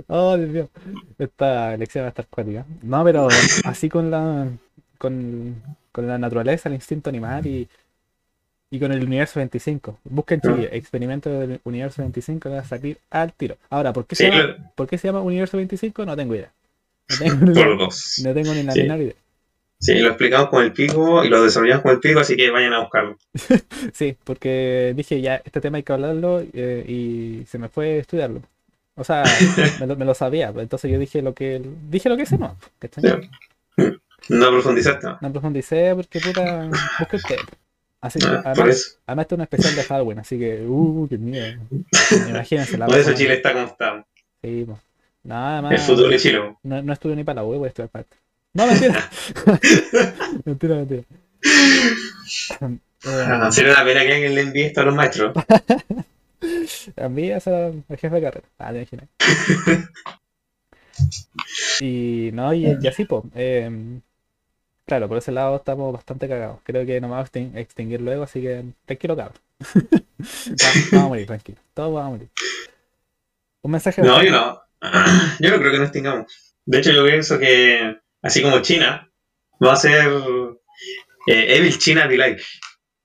[0.07, 0.71] Oh, Dios mío.
[1.19, 2.65] Esta elección va a estar cuática.
[2.83, 3.29] No, pero
[3.65, 4.47] así con la
[4.99, 7.69] con, con la naturaleza, el instinto animal y,
[8.71, 9.99] y con el universo 25.
[10.05, 13.57] Busquen chiquillos, experimento del universo 25 que va a salir al tiro.
[13.71, 14.71] Ahora, ¿por qué, Sí, se, llama, claro.
[14.77, 16.07] ¿por qué se llama universo 25?
[16.07, 16.53] No tengo idea.
[17.11, 18.21] No tengo ni, Por dos.
[18.25, 18.83] no tengo ni la Sí.
[18.83, 19.15] menor idea.
[19.83, 22.73] Sí, lo explicamos con el pico y lo desarrollamos con el pico, así que vayan
[22.73, 23.19] a buscarlo.
[23.93, 28.43] Sí, porque dije ya, este tema hay que hablarlo eh, y se me fue estudiarlo.
[28.95, 29.25] O sea,
[29.81, 32.39] me lo, me lo sabía, pues, entonces yo dije lo que dije lo que sé,
[32.39, 32.57] no.
[32.79, 33.03] ¿cachai?
[33.03, 33.21] Ya.
[34.29, 35.05] No profundizaste.
[35.05, 35.19] ¿no?
[35.21, 37.37] No profundicé porque puta, busqué usted.
[38.01, 41.19] Así que, Ah, además, además esto es un especial de Halloween, así que, uh, qué
[41.19, 41.61] miedo.
[42.29, 44.07] Imagínense la por eso Chile está como está.
[44.43, 44.79] Sí, pues.
[45.25, 45.73] Nada más.
[45.73, 46.57] El futuro de Chile.
[46.63, 48.17] No, no estudio ni para la web, voy a estudiar para esto.
[48.55, 49.11] No, mentira.
[50.45, 51.03] mentira, mentira.
[52.61, 55.35] Eh, Ah, Sería una pena que alguien le envíe esto a los maestros.
[56.97, 58.47] a mí al jefe de carrera.
[58.59, 59.09] Ah, te imaginas.
[61.81, 63.25] Y no, y, y así, pues.
[64.87, 66.61] claro, por ese lado estamos bastante cagados.
[66.65, 69.39] Creo que nos vamos a extin- extinguir luego, así que tranquilo, cabrón.
[69.75, 71.59] vamos, vamos a morir, tranquilo.
[71.75, 72.29] Todos vamos a morir.
[73.63, 74.63] Un mensaje No, yo no.
[75.41, 76.55] Yo no creo que nos tengamos.
[76.67, 79.11] De hecho, yo pienso que, así como China,
[79.65, 80.09] va a ser
[81.27, 82.43] eh, Evil China Like.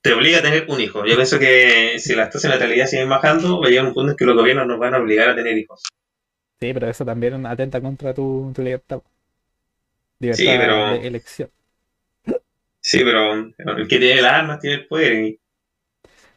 [0.01, 1.05] Te obliga a tener un hijo.
[1.05, 4.11] Yo pienso que si las tasas de natalidad siguen bajando, va a llegar un punto
[4.11, 5.83] en que los gobiernos nos van a obligar a tener hijos.
[6.59, 9.01] Sí, pero eso también atenta contra tu, tu libertad.
[10.19, 11.49] Libertad Sí, pero- de elección.
[12.79, 15.13] Sí, pero el que tiene las armas tiene el poder.
[15.13, 15.39] ¿Y,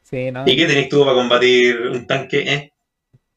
[0.03, 0.43] Sí, no.
[0.45, 2.41] ¿y qué tenés tú para combatir un tanque?
[2.41, 2.73] eh?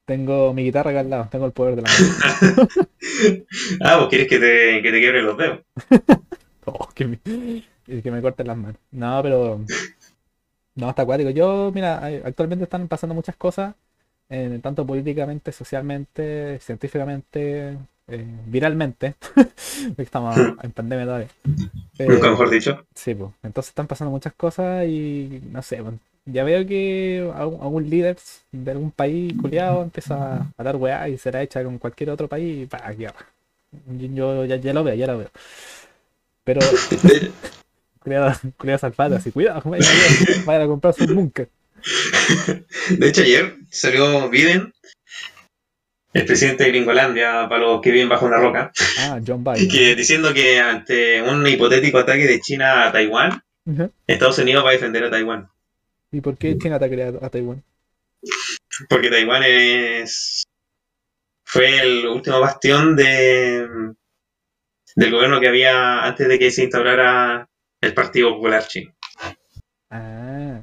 [0.06, 2.70] Tengo mi guitarra acá al lado, tengo el poder de la mano.
[3.86, 5.60] ah, vos quieres que te, que te quiebren los dedos.
[6.66, 7.20] Oh, que me,
[7.88, 8.78] y que me corten las manos.
[8.92, 9.60] No, pero.
[10.76, 11.30] No, está acuático.
[11.30, 13.76] Yo, mira, actualmente están pasando muchas cosas,
[14.30, 19.16] eh, tanto políticamente, socialmente, científicamente, eh, viralmente.
[19.98, 21.28] Estamos en pandemia todavía.
[22.00, 22.86] Eh, Nunca mejor dicho.
[22.96, 23.32] Sí, pues.
[23.44, 28.18] Entonces están pasando muchas cosas y no sé, pues, ya veo que algún, líder
[28.52, 32.64] de algún país culiado empieza a dar weá y será hecha con cualquier otro país
[32.64, 33.26] y pa, guerra.
[33.88, 35.30] Yo, ya, ya lo veo, ya lo veo.
[36.44, 36.62] Pero,
[38.00, 41.50] cuidado, cuidado salpado, así, cuidado, vayan, a- comprar su búnker.
[42.98, 44.72] De hecho, ayer salió Biden,
[46.14, 49.68] el presidente de Gringolandia, para los que viven bajo una roca, Ah, John Biden.
[49.70, 53.42] que diciendo que ante un hipotético ataque de China a Taiwán.
[54.08, 55.50] Estados Unidos va a defender a Taiwán.
[56.14, 57.64] ¿Y por qué China atacaría a Taiwán?
[58.88, 60.44] Porque Taiwán es
[61.44, 63.68] fue el último bastión de
[64.96, 67.50] del gobierno que había antes de que se instaurara
[67.82, 68.94] el Partido Popular Chino.
[69.90, 70.62] Ah,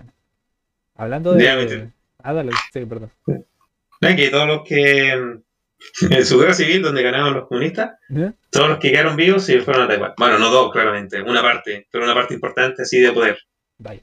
[0.95, 1.91] hablando de.
[2.23, 3.11] Ah, dale, sí, perdón.
[3.27, 5.11] No que todos los que
[6.11, 7.99] en su guerra civil donde ganaron los comunistas,
[8.51, 10.15] todos los que quedaron vivos se fueron a Taiwán.
[10.17, 13.37] Bueno, no todos, claramente, una parte, pero una parte importante así de poder.
[13.79, 14.03] Vaya.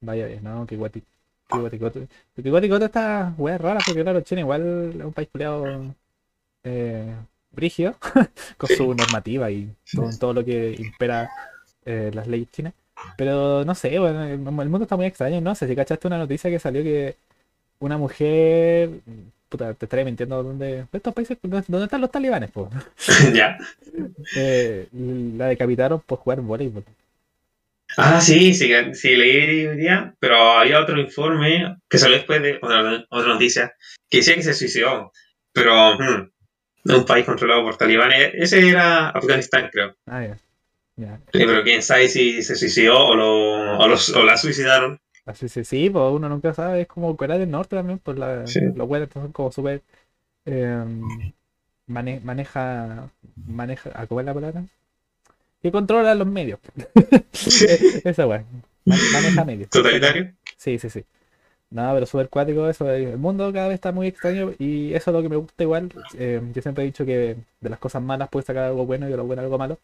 [0.00, 1.02] Vaya bien, no, qué guati.
[1.48, 2.08] Qué guaticote.
[2.36, 5.94] Qué guaticote esta wea rara, porque claro, China igual es un país culiado
[6.64, 7.14] eh,
[7.50, 7.96] brígido,
[8.56, 11.30] con su normativa y con todo lo que impera
[11.84, 12.74] eh, las leyes chinas.
[13.16, 16.50] Pero no sé, bueno, el, mundo está muy extraño, no sé si cachaste una noticia
[16.50, 17.16] que salió que
[17.78, 18.90] una mujer,
[19.48, 20.86] puta, te estaré mintiendo, ¿dónde?
[20.92, 22.68] Estos países, ¿dónde, dónde están los talibanes, po?
[23.34, 23.58] ya.
[24.36, 26.84] Eh, la decapitaron por jugar voleibol.
[28.00, 32.58] Ah, sí, sí, sí, leí hoy día, pero había otro informe que salió después de
[32.62, 33.74] otra, otra noticia
[34.08, 35.10] que decía que se suicidó,
[35.52, 36.30] pero hmm,
[36.84, 38.30] de un país controlado por talibanes.
[38.34, 39.96] Ese era Afganistán, creo.
[40.06, 40.38] Ah, ya.
[41.32, 45.00] Sí, pero quién sabe si se suicidó o, lo, o, los- o la suicidaron.
[45.26, 48.46] Así sí, sí, pues uno nunca sabe, es como Corea del Norte también, pues la,
[48.46, 48.60] Sí.
[48.74, 49.82] los buenos son como súper
[50.46, 51.02] em,
[51.86, 53.10] mane- maneja,
[53.46, 54.64] maneja, ¿ah, ¿cómo es la palabra?
[55.68, 56.58] Que controla los medios.
[58.04, 58.42] Esa weá,
[58.86, 59.68] man- maneja medios.
[59.68, 60.32] Totalitario.
[60.56, 61.04] Sí, sí, sí.
[61.70, 62.90] No, pero súper cuático eso.
[62.90, 65.90] El mundo cada vez está muy extraño y eso es lo que me gusta igual.
[66.18, 69.10] Eh, yo siempre he dicho que de las cosas malas puedes sacar algo bueno y
[69.10, 69.78] de lo bueno algo malo.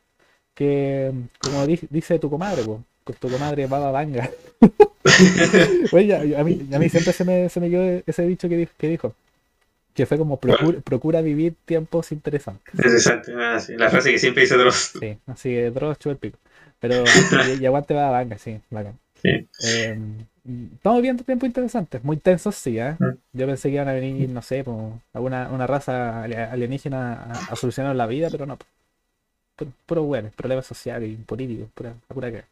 [0.54, 4.30] Que, como di- dice tu comadre, po, con tu comadre Baba Vanga.
[6.06, 8.68] Ya- a, mí, a mí siempre se me, se me quedó ese dicho que, di-
[8.78, 9.14] que dijo.
[9.94, 12.74] Que fue como procura, procura vivir tiempos interesantes.
[12.74, 13.32] Interesante.
[13.36, 14.92] Ah, sí, La frase que siempre dice Dross.
[14.98, 16.38] Sí, así que Dross chupa el pico.
[16.80, 17.04] Pero
[17.58, 18.98] y, y aguante Baba Vanga, sí, bacán.
[19.22, 19.48] Sí.
[19.64, 19.98] Eh,
[20.74, 22.96] estamos viendo tiempos interesantes, muy tensos, sí, ¿eh?
[22.98, 23.10] Mm.
[23.32, 27.32] Yo pensé que iban a venir, no sé, como alguna una raza ali- alienígena a,
[27.52, 28.58] a solucionar la vida, pero no.
[29.56, 32.44] Puro, puro bueno, problemas sociales y políticos, pura, pura que.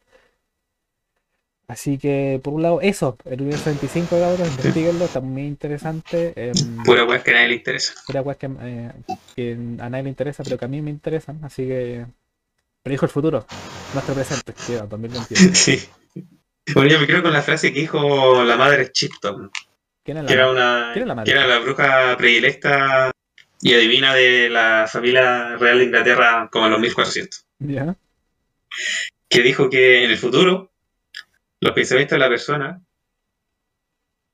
[1.73, 6.35] Así que, por un lado, eso, el universo 25, cabrón, investiguenlo, está muy interesante.
[6.37, 6.53] Eh,
[6.85, 7.95] Pura weá que a nadie le interesa.
[8.07, 8.91] pura weas que, eh,
[9.35, 12.05] que a nadie le interesa, pero que a mí me interesan, así que.
[12.83, 13.47] Predijo el futuro,
[13.95, 15.55] nuestro presente, que era 2021.
[15.55, 15.83] Sí.
[16.75, 19.51] Bueno, yo me quedo con la frase que dijo la madre Chipton,
[20.05, 21.33] ¿Quién es que era la una ¿Quién es la madre?
[21.33, 23.11] que era la bruja predilecta
[23.63, 27.47] y adivina de la familia real de Inglaterra como en los 1400.
[27.61, 27.97] ¿Ya?
[29.29, 30.72] que dijo que en el futuro
[31.63, 32.83] los pensamientos de la persona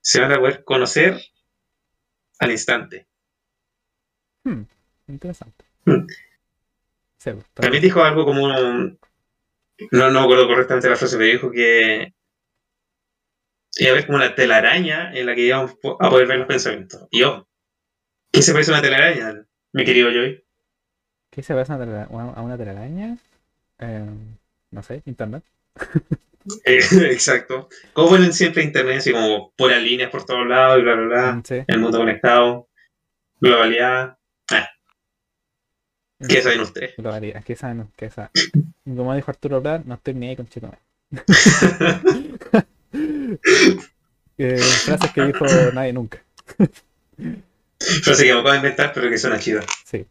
[0.01, 1.21] se van a poder conocer
[2.41, 3.07] al instante.
[4.45, 4.63] Hmm,
[5.09, 5.65] interesante.
[5.85, 6.07] Hmm.
[7.19, 8.99] Sí, pues, También dijo algo como un-
[9.91, 12.15] no, no me acuerdo correctamente la frase, pero dijo que
[13.79, 17.07] iba a haber como una telaraña en la que íbamos a poder ver los pensamientos.
[17.11, 17.47] Y yo,
[18.33, 20.45] ¿qué se parece a una telaraña, mi querido Joy?
[21.31, 23.19] ¿Qué se parece a una, tela- a una telaraña?
[23.81, 24.07] Eh,
[24.71, 25.45] no sé, internet.
[26.65, 26.81] Eh,
[27.13, 27.69] exacto.
[27.93, 31.43] Como ponen siempre internet, así como puras líneas por todos lados y bla, bla, bla.
[31.45, 31.63] Sí.
[31.67, 32.69] El mundo conectado,
[33.41, 34.17] globalidad.
[36.29, 36.97] ¿Qué saben ustedes?
[36.97, 37.89] Globalidad, ¿qué saben?
[37.95, 38.31] ¿Qué saben?
[38.85, 40.75] Como dijo Arturo Prat, no estoy ni ahí con Chico.
[44.39, 46.19] eh, frases que dijo nadie nunca.
[48.03, 49.63] Frase que me acabo de inventar, pero que suena chida.
[49.85, 50.07] Sí.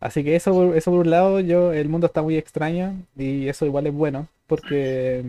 [0.00, 3.48] Así que eso, por- eso por un lado, yo, el mundo está muy extraño y
[3.48, 5.22] eso igual es bueno, porque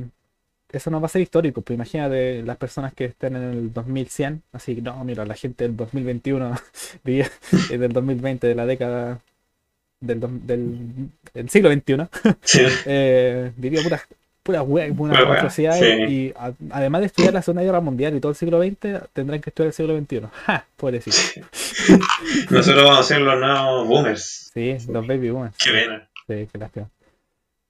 [0.71, 1.61] eso no va a ser histórico.
[1.61, 5.63] Pues imagínate las personas que estén en el 2100, así que no, mira, la gente
[5.65, 6.55] del 2021
[7.05, 7.29] vivía
[7.71, 9.19] eh, del 2020, de la década
[10.01, 10.77] del, del,
[11.33, 11.95] del siglo XXI,
[12.41, 12.61] Sí.
[12.85, 14.01] eh, vivía puras
[14.43, 16.13] puras weas, puras Pura wea, atrocidades sí.
[16.13, 19.39] y a- además de estudiar la Segunda Guerra Mundial y todo el siglo XX, tendrán
[19.39, 20.21] que estudiar el siglo XXI.
[20.45, 20.65] ¡Ja!
[20.77, 21.15] Pobrecito.
[22.49, 24.49] Nosotros vamos a ser los nuevos boomers.
[24.53, 25.55] Sí, los baby boomers.
[25.57, 26.07] Qué pena.
[26.27, 26.89] Sí, qué lástima.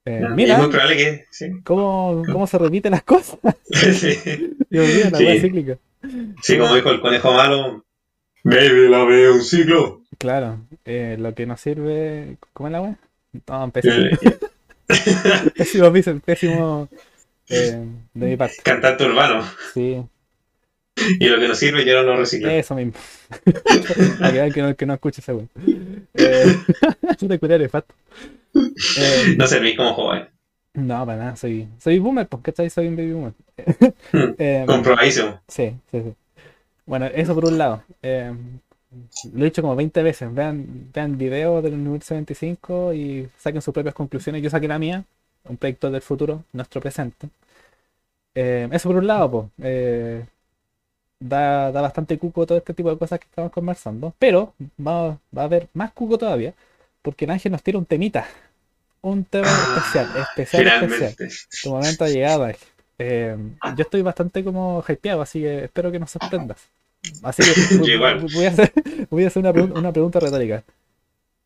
[0.06, 1.26] Eh, mira, es muy probable que.
[1.30, 1.52] Sí.
[1.64, 3.38] ¿cómo, cómo se repiten las cosas.
[3.72, 4.56] sí.
[4.70, 5.26] Dios mío, la Sí.
[5.26, 5.78] wea cíclica.
[6.42, 7.86] Sí, como dijo el conejo malo.
[8.44, 10.02] Baby, la veo un ciclo.
[10.18, 12.38] Claro, eh, lo que nos sirve.
[12.54, 12.96] ¿Cómo es la wea?
[13.48, 13.94] No, pésimo.
[13.94, 14.18] Eh,
[15.56, 15.94] Pésimo,
[16.26, 16.90] pésimo
[17.50, 18.58] eh, de mi parte.
[18.64, 19.46] Cantante urbano.
[19.74, 20.04] Sí,
[21.20, 22.50] Y lo que nos sirve yo no lo reciclo.
[22.50, 22.94] eso mismo.
[23.46, 25.46] Que no, que no escuche ese wea.
[26.16, 26.58] Eh,
[27.18, 27.84] te.
[28.98, 30.28] Eh, No serví como joven.
[30.74, 32.70] no, para nada, soy, soy boomer, pues, ¿cachai?
[32.70, 33.34] Soy un baby boomer.
[34.40, 35.40] Eh, Comprobadísimo.
[35.48, 36.14] Sí, sí, sí.
[36.86, 37.84] Bueno, eso por un lado.
[38.02, 38.34] Eh,
[39.34, 40.34] lo he dicho como 20 veces.
[40.34, 44.42] Vean, vean videos del universo 25 y saquen sus propias conclusiones.
[44.42, 45.06] Yo saqué la mía,
[45.50, 47.30] un proyecto del futuro, nuestro presente.
[48.36, 50.26] Eh, eso por un lado, pues.
[51.20, 54.14] da, da bastante cuco todo este tipo de cosas que estamos conversando.
[54.20, 56.54] Pero va, va a haber más cuco todavía,
[57.02, 58.28] porque el ángel nos tira un temita.
[59.02, 61.16] Un tema especial, especial, especial.
[61.18, 61.30] Finalmente.
[61.64, 62.68] Tu momento ha llegado, Ángel.
[63.00, 63.36] Eh,
[63.76, 66.60] yo estoy bastante como hypeado, así que espero que nos sorprendas.
[67.24, 67.78] Así que
[68.34, 68.72] voy, a hacer,
[69.10, 70.64] voy a hacer una, pregun- una pregunta retórica.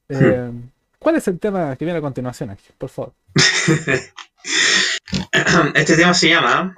[0.09, 0.51] Eh,
[0.99, 2.73] ¿Cuál es el tema que viene a continuación, Ángel?
[2.77, 3.13] Por favor.
[5.75, 6.77] Este tema se llama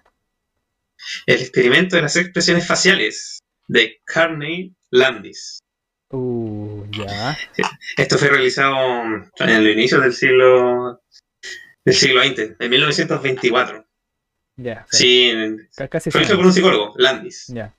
[1.25, 5.59] El experimento de las expresiones faciales de Carney Landis.
[6.10, 7.38] Uh, ya.
[7.97, 8.76] Esto fue realizado
[9.39, 11.01] en el inicio del siglo
[11.84, 13.86] del siglo XX, en 1924.
[14.58, 14.86] Ya.
[14.89, 15.34] sí.
[15.89, 17.45] Casi fue hecho por un psicólogo, Landis.
[17.47, 17.74] Ya.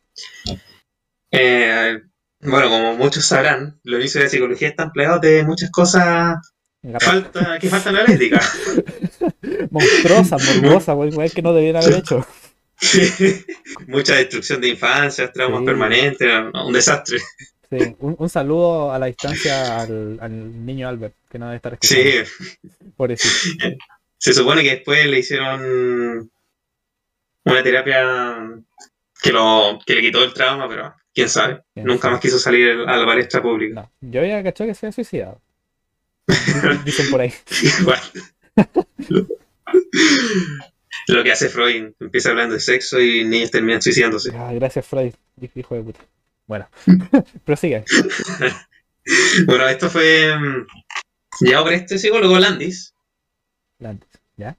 [1.31, 2.01] Eh,
[2.41, 6.37] bueno, como muchos sabrán, los inicios de la psicología están plegados de muchas cosas
[7.01, 8.41] falta, que faltan a la ética.
[9.71, 12.27] Monstruosa, morbosa, güey, que no debieran haber hecho.
[13.89, 15.67] Mucha destrucción de infancias, traumas Sí.
[15.67, 17.19] permanentes, un desastre.
[17.71, 17.97] Sí.
[17.99, 22.05] Un, un saludo a la distancia al, al niño Albert, que no debe estar escuchando.
[22.27, 22.63] Sí,
[22.97, 23.65] Pobrecito.
[24.17, 26.31] se supone que después le hicieron
[27.45, 28.39] una terapia
[29.23, 31.63] que, lo, que le quitó el trauma, pero quién sabe.
[31.75, 32.13] Quién Nunca sabe.
[32.15, 33.75] más quiso salir a la palestra pública.
[34.01, 35.41] No, yo había cachado que se había suicidado.
[36.85, 37.33] Dicen por ahí.
[37.81, 38.01] Igual.
[41.09, 44.31] Lo que hace Freud, empieza hablando de sexo y niños terminan suicidándose.
[44.35, 45.13] Ah, gracias, Freud,
[45.55, 46.01] hijo de puta.
[46.49, 46.69] Bueno,
[47.45, 47.85] prosigue.
[49.47, 50.67] Bueno, esto fue mm,
[51.41, 52.95] llevado por este psicólogo Landis.
[53.79, 54.57] Landis, ¿Ya?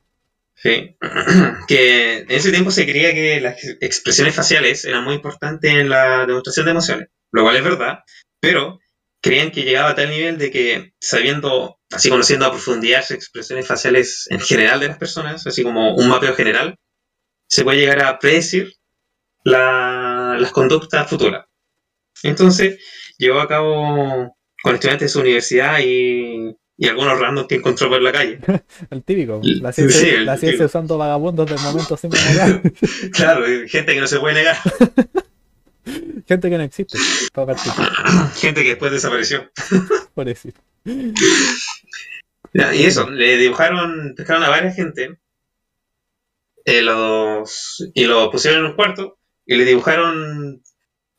[0.55, 0.95] Sí.
[1.67, 6.25] que en ese tiempo se creía que las expresiones faciales eran muy importantes en la
[6.25, 7.99] demostración de emociones, lo cual es verdad,
[8.39, 8.79] pero
[9.21, 13.67] creían que llegaba a tal nivel de que sabiendo, así conociendo a profundidad las expresiones
[13.67, 16.75] faciales en general de las personas, así como un mapeo general,
[17.49, 18.73] se puede llegar a predecir
[19.43, 21.45] la- las conductas futuras.
[22.23, 22.79] Entonces,
[23.17, 28.01] llevó a cabo con estudiantes de su universidad y, y algunos random que encontró por
[28.01, 28.39] la calle.
[28.89, 29.41] El típico.
[29.43, 30.65] Sí, La ciencia, el la ciencia típico.
[30.65, 32.61] usando vagabundos del momento sin memoria.
[33.13, 34.57] Claro, gente que no se puede negar,
[36.27, 36.97] Gente que no existe.
[38.35, 39.49] Gente que después desapareció.
[40.13, 40.53] por decir.
[42.53, 45.17] Ya, y eso, le dibujaron, pescaron a varias gente
[46.65, 50.61] eh, los, y lo pusieron en un cuarto y le dibujaron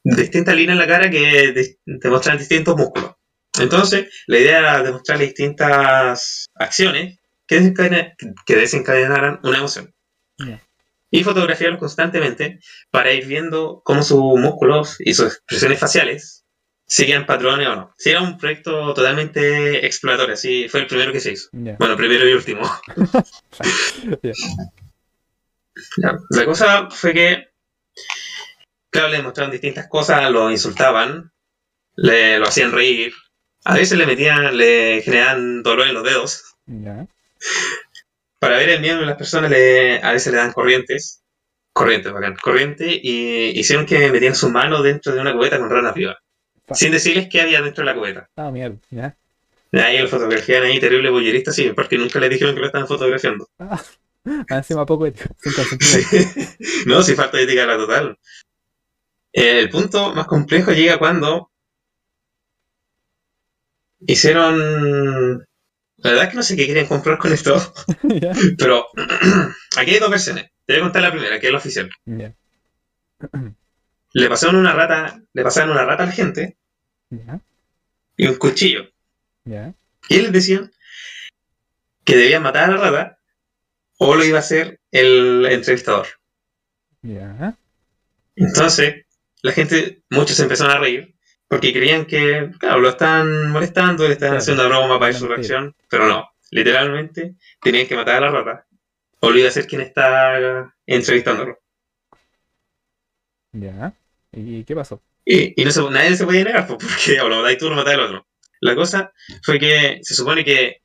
[0.02, 3.12] distintas líneas en la cara que de- demostraban distintos músculos.
[3.58, 8.14] Entonces, la idea era demostrarle distintas acciones que, desencadena-
[8.46, 9.92] que desencadenaran una emoción.
[11.12, 16.44] Y fotografiarlos constantemente para ir viendo cómo sus músculos y sus expresiones faciales
[16.86, 17.94] seguían patrones o no.
[17.98, 21.48] Si era un proyecto totalmente exploratorio, así fue el primero que se hizo.
[21.78, 22.62] Bueno, primero y último.
[26.30, 27.48] La cosa fue que,
[28.90, 31.32] claro, le mostraron distintas cosas, lo insultaban,
[31.96, 33.12] le lo hacían reír,
[33.64, 36.44] a veces le metían, le generaban dolor en los dedos.
[36.66, 37.06] Ya.
[38.38, 41.22] Para ver el miedo de las personas, le, a veces le dan corrientes,
[41.72, 45.94] corrientes, bacán, corriente, y hicieron que metían su mano dentro de una cubeta con ranas
[45.94, 46.16] vivas,
[46.72, 48.30] sin decirles qué había dentro de la cubeta.
[48.36, 48.78] Ah, mierda.
[48.90, 49.16] Ya.
[49.72, 52.88] Y ahí lo fotografían ahí, terrible bullerista, sí, porque nunca le dijeron que lo estaban
[52.88, 53.46] fotografiando.
[53.58, 53.80] Ah,
[54.48, 55.34] encima poco ético.
[55.38, 56.52] Sin consentimiento.
[56.86, 58.18] no, si falta ética la total.
[59.32, 61.50] El punto más complejo llega cuando
[64.00, 65.46] hicieron...
[66.02, 67.74] La verdad es que no sé qué querían comprar con esto,
[68.58, 68.86] pero
[69.76, 70.50] aquí hay dos versiones.
[70.64, 71.90] Te voy a contar la primera, que es la oficial.
[74.12, 76.56] Le pasaron una rata, le pasaron una rata a la gente
[77.10, 77.38] Ya.
[78.16, 78.88] y un cuchillo.
[80.08, 80.72] Y les decían
[82.04, 83.18] que debían matar a la rata
[83.98, 86.06] o lo iba a hacer el entrevistador.
[87.02, 87.56] Ya.
[88.36, 89.04] Entonces,
[89.42, 91.14] la gente, muchos se empezaron a reír
[91.48, 95.26] porque creían que, claro, lo están molestando, le están Claro, haciendo una broma para su
[95.28, 95.36] mentira.
[95.36, 98.66] reacción, pero no, literalmente tenían que matar a la rata
[99.20, 101.58] o lo iba a hacer quien está entrevistándolo.
[103.52, 103.92] Ya.
[104.32, 105.00] ¿Y qué pasó?
[105.24, 107.76] Y, y no se- nadie se podía negar, porque o lo matáis tú o lo
[107.76, 108.26] matáis el otro.
[108.60, 109.12] La cosa
[109.42, 110.82] fue que se supone que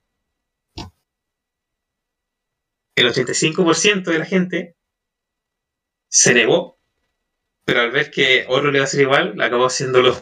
[2.96, 4.76] el 85% de la gente
[6.10, 6.75] se negó,
[7.66, 10.16] pero al ver que otro le iba a hacer igual, acabó haciéndolo,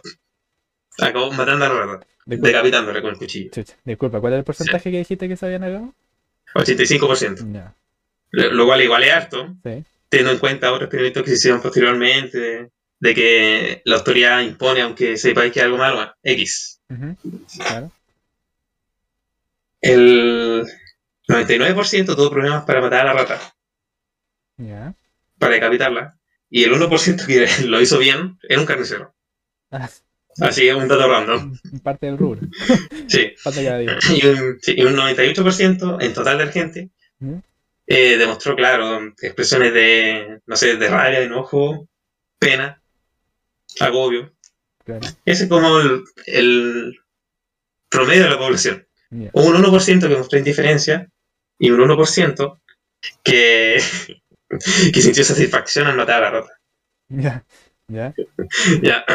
[1.00, 3.52] acabó matando a la rata, Disculpa, decapitándole con el cuchillo.
[3.52, 5.94] chucha, disculpa, ¿cuál era el porcentaje que dijiste que se había negado?
[6.56, 7.52] 85%.
[7.54, 7.76] Ya.
[8.32, 9.84] Lo, lo cual igual es harto, Sí.
[10.10, 14.82] teniendo en cuenta otros experimentos que se hicieron posteriormente, de, de que la autoridad impone,
[14.82, 16.80] aunque sepáis que es algo malo, bueno, X.
[16.90, 17.18] Ujú.
[17.58, 17.92] Claro.
[19.82, 20.66] El
[21.28, 23.54] 99% tuvo problemas para matar a la rata,
[24.58, 24.94] Ya.
[25.38, 26.18] para decapitarla,
[26.56, 29.16] y el 1% que lo hizo bien era un carnicero.
[29.72, 29.90] Ah,
[30.40, 31.58] Así es un dato random.
[31.82, 32.42] parte del rubro.
[33.08, 33.34] Sí.
[34.16, 36.90] Y un, sí, y un 98% en total de la gente
[37.88, 41.88] eh, demostró, claro, expresiones de, no sé, de rabia, de enojo,
[42.40, 42.82] pena,
[43.80, 44.34] agobio.
[44.86, 45.08] Claro.
[45.26, 47.00] Ese es como el, el
[47.90, 48.88] promedio de la población.
[49.34, 51.10] Hubo un 1% que mostró indiferencia
[51.60, 52.60] y un 1%
[53.24, 53.82] que,
[54.94, 56.60] que sintió satisfacción al matar a la rata.
[57.10, 57.46] Ya.
[57.88, 58.14] Ya.
[58.82, 59.06] Ya.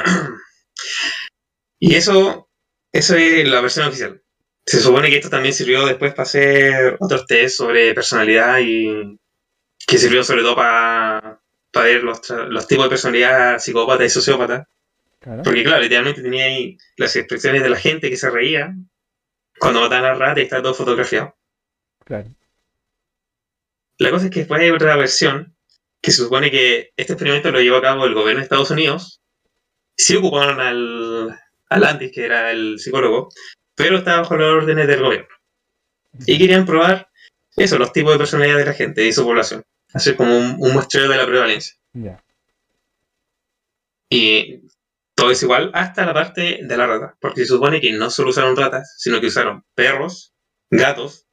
[1.81, 2.49] Y eso,
[2.93, 4.23] eso es la versión oficial.
[4.67, 9.19] Se supone que esto también sirvió después para hacer otros test sobre personalidad y
[9.87, 11.41] que sirvió sobre todo para,
[11.73, 14.69] para ver los, los tipos de personalidad psicópata y sociópata.
[15.21, 15.43] Claro.
[15.43, 18.75] Porque claro, literalmente tenía ahí las expresiones de la gente que se reía
[19.59, 21.37] cuando mataban a la rata y está todo fotografiado.
[22.05, 22.29] Claro.
[23.99, 25.57] La cosa es que después hay otra versión
[26.01, 29.21] que se supone que este experimento lo llevó a cabo el gobierno de Estados Unidos.
[29.97, 31.39] Sí ocuparon al,
[31.69, 33.29] al Landis, que era el psicólogo,
[33.75, 35.29] pero estaba bajo las órdenes del gobierno.
[36.27, 37.09] Y querían probar
[37.57, 39.65] eso, los tipos de personalidad de la gente y su población.
[39.93, 41.77] Hacer como un, un muestreo de la prevalencia.
[44.11, 44.63] Y
[45.15, 48.31] todo es igual hasta la parte de la rata, porque se supone que no solo
[48.31, 50.33] usaron ratas, sino que usaron perros,
[50.71, 51.28] gatos,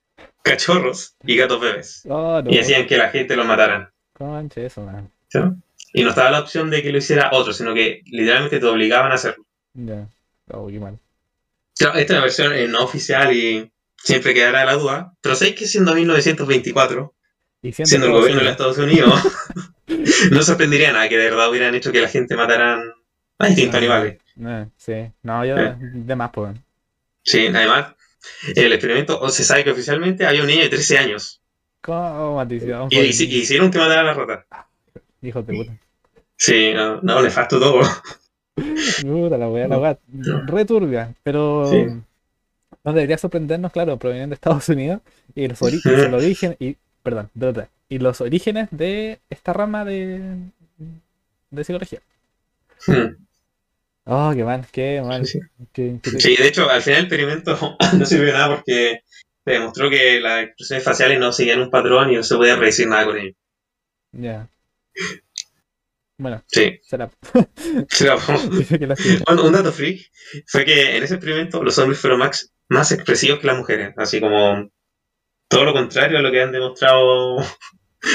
[0.46, 2.04] cachorros y gatos bebés.
[2.08, 2.50] Oh, no.
[2.52, 3.90] Y hacían que la gente los mataran.
[4.14, 5.10] Conche, eso, man.
[5.28, 5.40] ¿sí?
[5.94, 9.12] Y no estaba la opción de que lo hiciera otro, sino que literalmente te obligaban
[9.12, 9.44] a hacerlo.
[9.74, 10.08] Ya.
[10.52, 10.98] Oh, qué mal.
[11.78, 15.14] Claro, esta es una versión eh, no oficial y siempre quedará la duda.
[15.22, 17.14] Pero sabéis que siendo 1924
[17.64, 19.24] Y siendo, siendo el gobierno de Unidos, Estados Unidos,
[20.32, 22.94] no sorprendería nada que de verdad hubieran hecho que la gente mataran
[23.40, 23.78] a distintos Ah.
[23.80, 24.18] animales.
[24.46, 25.76] eh, sí, no, yo Eh.
[25.80, 26.56] de más, pues.
[27.24, 27.88] Sí, además,
[28.56, 31.42] el experimento, o se sabe que oficialmente había un niño de 13 años
[31.82, 32.88] ¿Cómo maldición?
[32.92, 34.68] y, hici- y hicieron que matara a la rata.
[35.22, 35.72] Hijos de puta.
[36.38, 37.82] Sí, no, no, nefasto todo.
[39.02, 39.98] Puta, la weá, la weá,
[40.48, 41.86] re turbia, pero Sí.
[42.84, 45.02] no debería sorprendernos, claro, provienen de Estados Unidos
[45.36, 47.30] y los orígenes, el origen, y, perdón,
[47.90, 50.38] y los orígenes de esta rama de,
[51.52, 52.00] de psicología.
[52.88, 53.16] Hmm,
[54.06, 55.26] Oh, qué mal, qué mal.
[55.26, 55.40] Sí,
[55.74, 59.00] qué- qué- Sí, de hecho, al final el experimento no sirvió de nada porque
[59.44, 62.88] se demostró que las expresiones faciales no seguían un patrón y no se podía predecir
[62.88, 63.36] nada con ellos.
[64.12, 64.48] Ya.
[66.18, 67.10] Bueno, Sí, será.
[67.34, 68.16] La siga.
[69.44, 70.10] un, dato freak
[70.48, 74.22] fue que en ese experimento los hombres fueron más, más expresivos que las mujeres, así
[74.22, 74.70] como
[75.50, 77.36] todo lo contrario a lo que han demostrado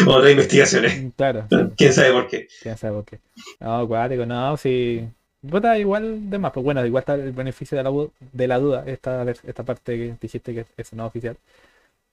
[0.07, 1.13] otras investigaciones.
[1.17, 2.47] Claro, ¿Quién sabe por qué?
[2.63, 3.21] quién sabe por qué.
[3.61, 5.07] No, acuático, no, sí.
[5.49, 7.91] Puta, igual de más, pues bueno, igual está el beneficio de la,
[8.33, 11.37] de la duda, esta, esta parte que dijiste que es no oficial.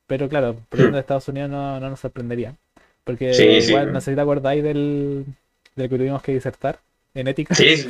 [0.08, 2.56] Pero claro, por de Estados Unidos no, no nos sorprendería.
[3.06, 3.78] Porque Sí, sí.
[3.78, 5.26] igual, no sé si te acordáis del,
[5.76, 6.80] del que tuvimos que disertar
[7.20, 7.56] en ética.
[7.56, 7.88] Sí,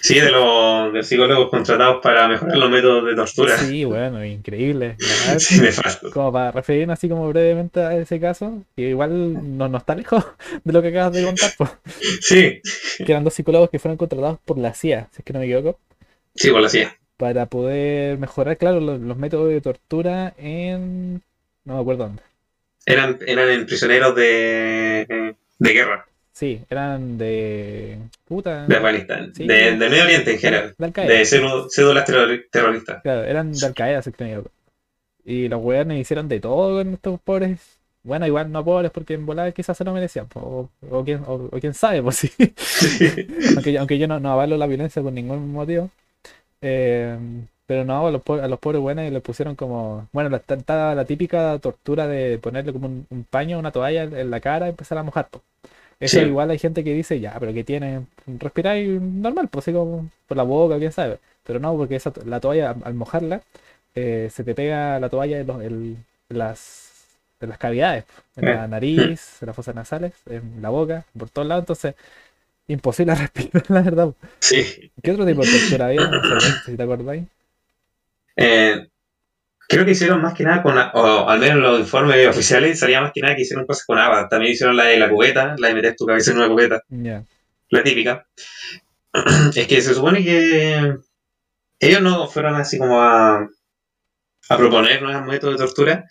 [0.00, 3.58] sí, de los, de psicólogos contratados para mejorar los métodos de tortura.
[3.58, 4.96] Sí, bueno, increíble.
[4.98, 6.10] verdad, Sí, nefasto.
[6.10, 10.24] como para referirnos así como brevemente a ese caso, que igual no, no está lejos
[10.64, 11.70] de lo que acabas de contar, pues,
[12.20, 12.60] Sí,
[13.04, 15.46] que eran dos psicólogos que fueron contratados por la CIA, si es que no me
[15.46, 15.78] equivoco,
[16.34, 16.96] sí, por la CIA.
[17.16, 21.22] para poder mejorar, claro, los, los métodos de tortura en...
[21.64, 22.22] no me acuerdo dónde.
[22.86, 26.06] Eran, eran prisioneros de, de guerra
[26.40, 27.98] Sí, eran de...
[28.26, 28.66] puta...
[28.66, 29.46] de Afganistán, Sí.
[29.46, 33.02] de, de Medio Oriente en general, de de cédu- cédulas terror- terroristas.
[33.02, 34.00] Claro, eran de Al Qaeda.
[35.26, 37.60] Y los weones hicieron de todo con estos pobres.
[38.02, 40.28] Bueno, igual no pobres porque en volar quizás se lo merecían.
[40.34, 42.30] O, o quién, o, o quién sabe, pues sí.
[43.54, 45.90] aunque, yo- aunque yo no, no avalo la violencia por ningún motivo.
[46.62, 47.18] Eh,
[47.66, 50.08] pero no, a los, a los pobres buenos les pusieron como.
[50.12, 54.40] Bueno, la, típica tortura de ponerle como un, un paño, una toalla en, en la
[54.40, 55.28] cara y empezar a mojar.
[55.28, 55.42] po.
[56.00, 56.26] Eso Sí.
[56.26, 58.06] igual hay gente que dice, ya, pero que tiene.
[58.26, 61.18] Respiráis normal, pues así como por la boca, quién sabe.
[61.44, 63.42] Pero no, porque esa, la toalla, al mojarla,
[63.94, 66.92] eh, se te pega la toalla en, los- en las,
[67.40, 68.04] en las cavidades,
[68.36, 68.68] en la Eh.
[68.68, 71.94] nariz, en las fosas nasales, en la boca, por todos lados, entonces
[72.68, 74.14] imposible respirar, la verdad.
[74.40, 74.90] Sí.
[75.02, 76.08] ¿Qué otro tipo de tortura había?
[76.08, 77.24] No sé si te acordáis.
[78.36, 78.86] Eh,
[79.70, 83.12] creo que hicieron más que nada con, o al menos los informes oficiales, salía más
[83.14, 84.28] que nada que hicieron cosas con agua.
[84.28, 87.24] También hicieron la de la cubeta, la de meter tu cabeza en una cubeta, Ya,
[87.68, 88.26] la típica.
[89.54, 90.96] Es que se supone que
[91.78, 93.48] ellos no fueron así como a,
[94.48, 96.04] a proponer nuevos métodos de tortura,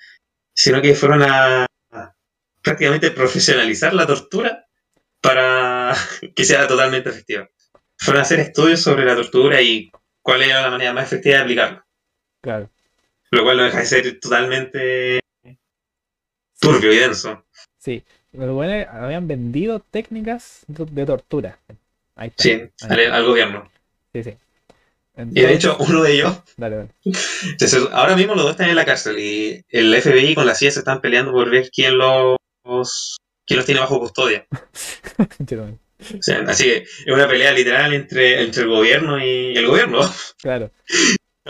[0.54, 2.16] sino que fueron a, a
[2.62, 4.66] prácticamente profesionalizar la tortura
[5.22, 5.94] para
[6.36, 7.50] que sea totalmente efectiva.
[7.98, 9.92] Fueron a hacer estudios sobre la tortura y
[10.22, 11.86] cuál era la manera más efectiva de aplicarla.
[12.42, 12.70] claro.
[13.32, 15.20] Lo cual no deja de ser totalmente
[16.60, 17.46] turbio y denso.
[17.78, 18.04] Sí,
[18.34, 21.60] los buenos habían vendido técnicas de, tortura.
[22.16, 22.44] Ahí está.
[22.44, 23.16] Sí, ahí al, está.
[23.16, 23.72] al gobierno.
[24.14, 24.34] Sí, sí.
[25.32, 26.90] Y de hecho, uno de ellos, Dale, dale.
[27.92, 30.80] ahora mismo los dos están en la cárcel y el FBI con la CIA se
[30.80, 32.38] están peleando por ver quién los,
[33.46, 34.46] quién los tiene bajo custodia.
[36.02, 40.00] O sea, así que es una pelea literal entre, entre el gobierno y el gobierno,
[40.42, 40.72] Claro.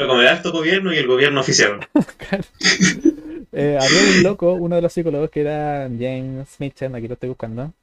[0.08, 1.80] Como el alto gobierno y el gobierno oficial.
[2.30, 2.44] Claro.
[3.52, 7.30] Eh, había un loco, uno de los psicólogos que era James Mitchell, aquí lo estoy
[7.30, 7.74] buscando,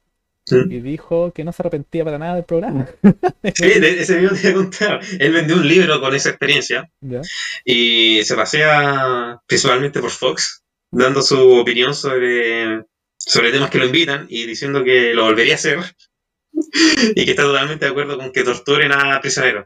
[0.49, 0.71] Mm.
[0.71, 2.87] y dijo que no se arrepentía para nada del programa.
[3.53, 4.99] Sí, de- ese video te iba a contar.
[5.19, 7.19] Él vendió un libro con esa experiencia ¿Ya?
[7.65, 12.85] y se pasea principalmente por Fox, dando su opinión sobre,
[13.17, 15.79] sobre temas que lo invitan y diciendo que lo volvería a hacer
[17.15, 19.65] y que está totalmente de acuerdo con que torturen a prisioneros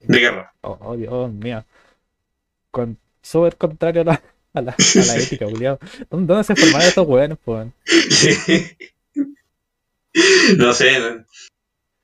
[0.00, 0.52] de guerra.
[0.62, 1.64] Oh, oh, Dios mío.
[2.70, 4.22] Con, súper contrario a la,
[4.54, 5.78] a la, a la ética, culiao.
[6.10, 7.68] ¿Dónde, dónde se formaron estos hueones, pues?
[10.56, 11.24] no sé,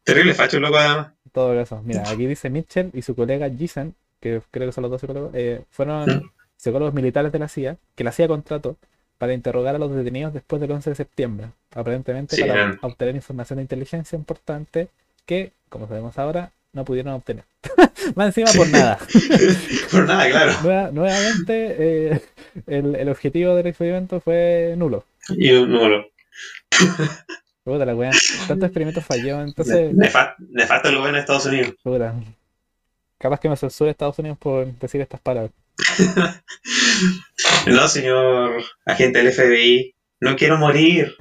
[0.05, 1.13] terrible facho, loco, además.
[1.25, 4.83] En todo caso, mira, aquí dice Mitchell y su colega Gissen, que creo que son
[4.83, 6.31] los dos psicólogos, eh, fueron Mm.
[6.57, 8.77] psicólogos militares de la CIA, que la CIA contrató
[9.19, 13.57] para interrogar a los detenidos después del 11 de septiembre, aparentemente Sí, para obtener información
[13.59, 14.89] de inteligencia importante
[15.27, 17.45] que, como sabemos ahora, no pudieron obtener.
[18.15, 18.99] Más encima por nada.
[19.91, 20.53] Por nada, claro.
[20.63, 22.21] Nueva- nuevamente, eh,
[22.69, 25.05] el, el objetivo del experimento fue nulo.
[25.31, 26.07] Y número.
[27.65, 28.13] Puta la wea.
[28.47, 31.75] Tantos experimentos falló, entonces, Nefa- Nefasto el gobierno de Estados Unidos.
[31.83, 32.15] puta.
[33.19, 35.51] Capaz que me censure Estados Unidos por decir estas palabras.
[37.67, 41.17] No, señor agente del FBI, no quiero morir.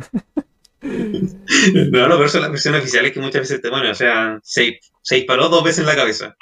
[1.92, 4.80] no, lo peor son las versiones oficiales que muchas veces te ponen, o sea, se,
[5.02, 6.36] se disparó dos veces en la cabeza.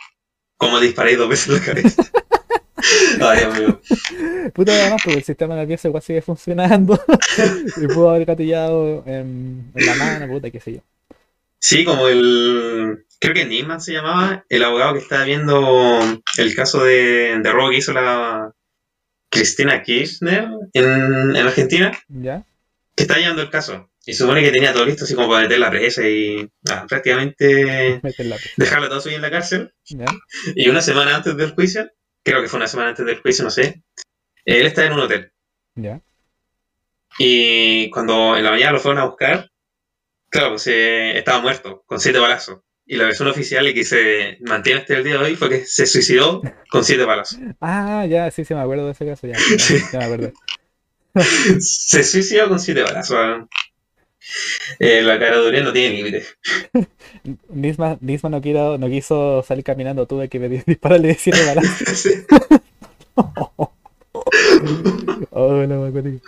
[0.58, 2.04] Como disparé dos veces en la cabeza.
[3.22, 3.80] Ay, amigo.
[4.54, 7.00] Puta, además, porque el sistema nervioso igual sigue funcionando.
[7.78, 10.80] y pudo haber gatillado en, en la mano, puta, qué sé yo.
[11.60, 13.06] Sí, como el.
[13.20, 16.00] Creo que Nisman se llamaba, el abogado que estaba viendo
[16.38, 18.52] el caso de, de robo que hizo la
[19.30, 22.44] Cristina Kirchner en, en Argentina, ¿Ya?
[22.96, 23.90] que está llevando el caso.
[24.06, 28.02] Y supone que tenía todo listo así como para meter la presa y ah, prácticamente
[28.58, 29.74] dejarla todo suyo en la cárcel.
[29.86, 30.06] ¿Ya?
[30.56, 31.90] Y una semana antes del juicio,
[32.22, 33.82] creo que fue una semana antes del juicio, no sé,
[34.44, 35.32] él está en un hotel.
[35.76, 36.02] ¿Ya?
[37.18, 39.50] Y cuando en la mañana lo fueron a buscar,
[40.30, 42.60] claro, pues eh, estaba muerto, con siete balazos.
[42.86, 45.66] Y la versión oficial y que se mantiene hasta el día de hoy fue que
[45.66, 47.40] se suicidó con siete balazos.
[47.62, 49.36] Ah, ya, sí, sí, me acuerdo de ese caso, ya.
[49.58, 49.78] Sí.
[49.94, 50.34] Ya me acuerdo.
[51.60, 53.48] se suicidó con siete balazos.
[54.80, 56.24] Eh, la cara de no tiene límite.
[57.50, 61.16] Nisma, Nisma no, quiso salir caminando, tuve que pedir dispararle de.
[61.96, 62.10] Sí.
[65.32, 66.20] Oh, no me acuerdo.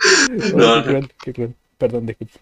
[0.56, 1.54] No, cruel, qué cruel.
[1.78, 2.34] Perdón, disculpe.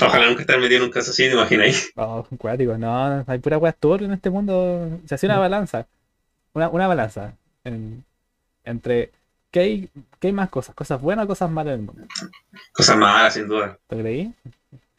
[0.00, 1.90] Ojalá nunca estar metido en un caso así, ¿te imaginas?
[1.96, 5.00] Oh, cuático, no, hay pura weas turbias en este mundo.
[5.06, 5.86] Se hacía una balanza.
[6.52, 7.34] Una, una balanza.
[7.64, 8.04] en-
[8.64, 9.10] entre
[9.54, 9.88] ¿qué hay,
[10.18, 12.02] qué hay más cosas, cosas buenas o cosas malas en el mundo.
[12.72, 13.78] Cosas malas, sin duda.
[13.86, 14.34] ¿Te creí?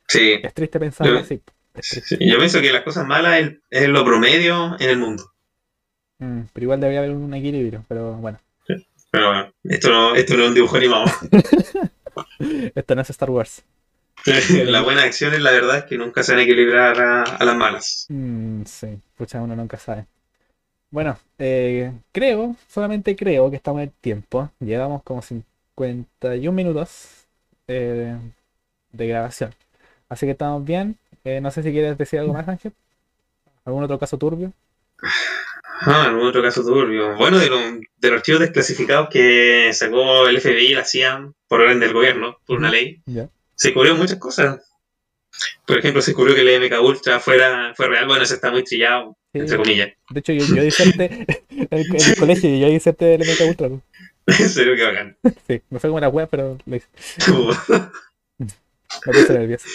[0.08, 0.40] Sí.
[0.42, 1.42] Es triste pensarlo Yo- así.
[1.74, 2.02] Triste.
[2.06, 5.30] Sí, Yo pienso que las cosas malas es, es lo promedio en el mundo.
[6.20, 8.40] Mm, pero igual debería haber un equilibrio, pero bueno.
[9.12, 11.06] Pero bueno, esto no, esto no es un dibujo animado.
[12.76, 13.64] Esto no es Star Wars.
[14.26, 17.56] Las buenas acciones, la verdad, es que nunca se van a equilibrar a, a las
[17.58, 18.06] malas.
[18.10, 18.88] Mm, sí,
[19.18, 20.06] pucha, uno nunca sabe.
[20.96, 24.50] Bueno, eh, creo, solamente creo que estamos en tiempo.
[24.62, 27.26] Llevamos como 51 minutos
[27.68, 28.16] eh,
[28.94, 29.54] de grabación.
[30.08, 30.98] Así que estamos bien.
[31.26, 32.72] Eh, no sé si quieres decir algo más, Ángel.
[33.66, 34.54] ¿Algún otro caso turbio?
[35.82, 37.14] Ah, en otro caso turbio.
[37.18, 41.60] Bueno, de, lo- de los archivos desclasificados que sacó el FBI y la CIA por
[41.60, 43.02] orden del gobierno, por una ley,
[43.56, 44.62] se cubrieron muchas cosas.
[45.68, 48.06] Por ejemplo, se descubrió que el MK Ultra fuera, fue real.
[48.08, 49.40] Bueno, eso está muy trillado, Sí.
[49.40, 49.90] entre comillas.
[50.12, 51.06] De hecho, yo, yo diserté
[51.50, 53.68] en, el- el colegio y yo diserté del MK Ultra.
[54.28, 55.18] En serio, qué bacán.
[55.48, 56.88] Sí, no sé cómo era web, pero lo hice.
[58.40, 59.66] Me puse nervioso.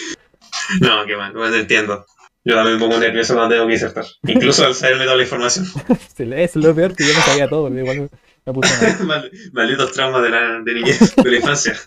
[0.81, 2.05] no, qué mal, te entiendo.
[2.43, 4.05] Yo también me pongo nervioso cuando tengo que disertar.
[4.27, 5.65] Incluso al saberme toda la información.
[6.17, 8.09] Sí, es lo peor que yo no sabía todo, igual me,
[8.45, 8.99] me puse mal.
[9.07, 11.77] Mal- Malditos traumas de la de niñez, de la infancia.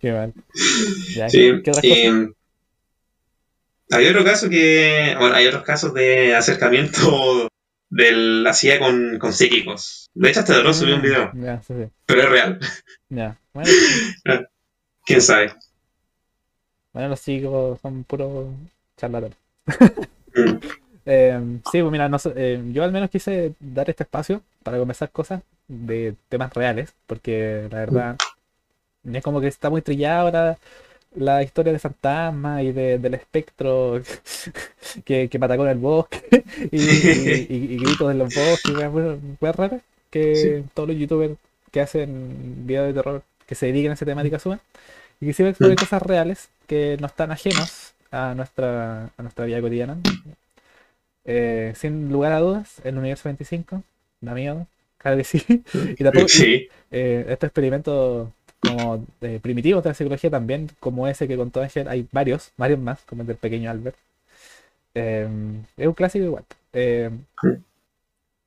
[0.00, 0.32] Qué mal.
[1.14, 2.28] Ya, Sí, ¿qué, qué otras cosas?
[3.90, 7.48] Hay otro caso que, bueno, hay otros casos de acercamiento
[7.90, 10.08] de la CIA con, con psíquicos.
[10.14, 11.88] De hecho, hasta Dross subió un video, Mm, Ya, sí, sí.
[12.06, 12.58] pero es real.
[13.08, 13.36] Ya.
[13.54, 14.46] Bueno,
[15.06, 15.52] ¿Quién sabe?
[16.92, 18.48] bueno, los chicos son puros
[18.96, 19.36] charlatanes.
[20.34, 20.58] Mm.
[21.10, 21.40] Eh,
[21.72, 25.40] sí, pues mira, no eh, yo al menos quise dar este espacio para conversar cosas
[25.66, 28.16] de temas reales, porque la verdad
[29.10, 30.58] es como que está muy trillada ahora
[31.16, 34.00] la historia de fantasmas y de- del espectro
[35.04, 39.56] que, que matacó en el bosque y, y- y- y gritos en los bosques weas-
[39.56, 40.64] raras que Sí.
[40.74, 41.34] todos los youtubers
[41.70, 44.60] que hacen videos de terror que se dediquen a esa temática suben
[45.20, 45.80] y quisiera explorar Mm.
[45.80, 49.96] cosas reales que no están ajenos a nuestra, a nuestra vida cotidiana.
[51.24, 53.82] Eh, sin lugar a dudas, el universo 25
[54.20, 55.42] da miedo, claro que sí.
[55.98, 58.28] Y tampoco, Sí, eh, estos experimentos
[58.60, 62.80] como eh, primitivos de la psicología también, como ese que contó Ángel, hay varios, varios
[62.80, 63.96] más, como el del pequeño Albert.
[64.94, 65.28] Eh,
[65.76, 66.44] es un clásico igual.
[66.72, 67.10] Eh,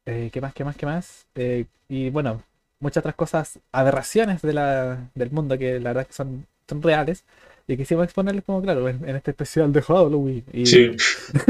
[0.06, 1.26] eh, ¿qué más, qué más, qué más?
[1.36, 2.42] Eh, y bueno,
[2.80, 7.24] muchas otras cosas, aberraciones de la, del mundo que la verdad que son, son reales
[7.72, 10.44] y quisimos exponerles como claro en, en este especial de Halloween.
[10.54, 10.92] Y, sí.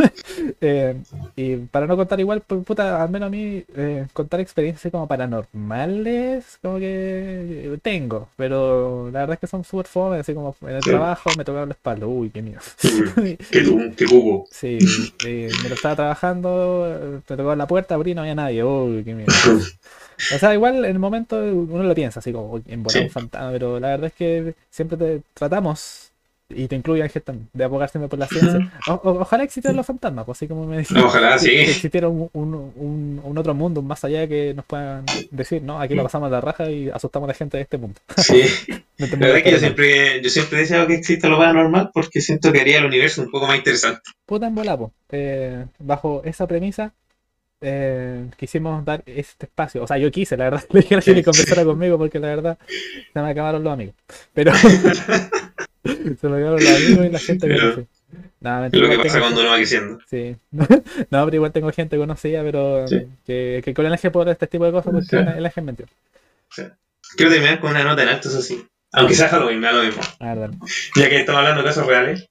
[0.61, 0.95] eh,
[1.35, 5.07] y para no contar igual, pues, puta, al menos a mí, eh, contar experiencias como
[5.07, 10.69] paranormales, como que tengo, pero la verdad es que son súper fome, así como en
[10.75, 10.89] el Sí.
[10.89, 12.59] trabajo me tocaron la espalda, uy, qué miedo.
[13.15, 13.37] Qué,
[13.97, 14.47] qué cubo.
[14.51, 14.77] Sí,
[15.25, 19.03] eh, me lo estaba trabajando, me tocó la puerta, abrí y no había nadie, uy,
[19.03, 19.31] qué miedo.
[20.35, 23.05] O sea, igual en el momento uno lo piensa, así como en volar Sí.
[23.05, 26.10] un fantasma, pero la verdad es que siempre te tratamos,
[26.55, 28.71] y te incluye Ángel también, de abogar siempre por la ciencia.
[28.87, 31.03] O- o- ojalá existieran los fantasmas, pues así como me decía.
[31.03, 31.49] Ojalá, sí.
[31.49, 35.79] que existiera un, un- un- un otro mundo más allá que nos puedan decir, ¿no?
[35.81, 37.99] Aquí lo pasamos a la raja y asustamos a la gente de este mundo.
[38.17, 38.41] Sí.
[39.01, 41.89] Este La verdad es que yo siempre, yo siempre he deseado que exista lo paranormal
[41.91, 44.01] porque siento que haría el universo un poco más interesante.
[44.27, 44.91] Puta en bola, po.
[45.11, 46.93] Eh, bajo esa premisa,
[47.61, 49.81] eh, quisimos dar este espacio.
[49.81, 52.27] O sea, yo quise, la verdad, le dije a la que conversara conmigo porque la
[52.27, 52.57] verdad
[53.11, 53.95] se me acabaron los amigos.
[54.35, 54.51] Pero
[56.19, 57.87] se me acabaron los amigos y la gente conocí.
[58.41, 59.99] Nada, Es lo que mentira, pasa cuando uno va creciendo.
[60.09, 60.35] Sí.
[61.11, 63.07] No, pero igual tengo gente conocida, pero Sí.
[63.25, 65.15] que, que con el eje por este tipo de cosas, porque Sí.
[65.37, 65.85] el eje mentió.
[67.15, 68.65] Quiero terminar con una nota en alto, eso sí.
[68.93, 70.01] Aunque sea Halloween, me da lo mismo.
[70.95, 72.29] Ya que estamos hablando de casos reales.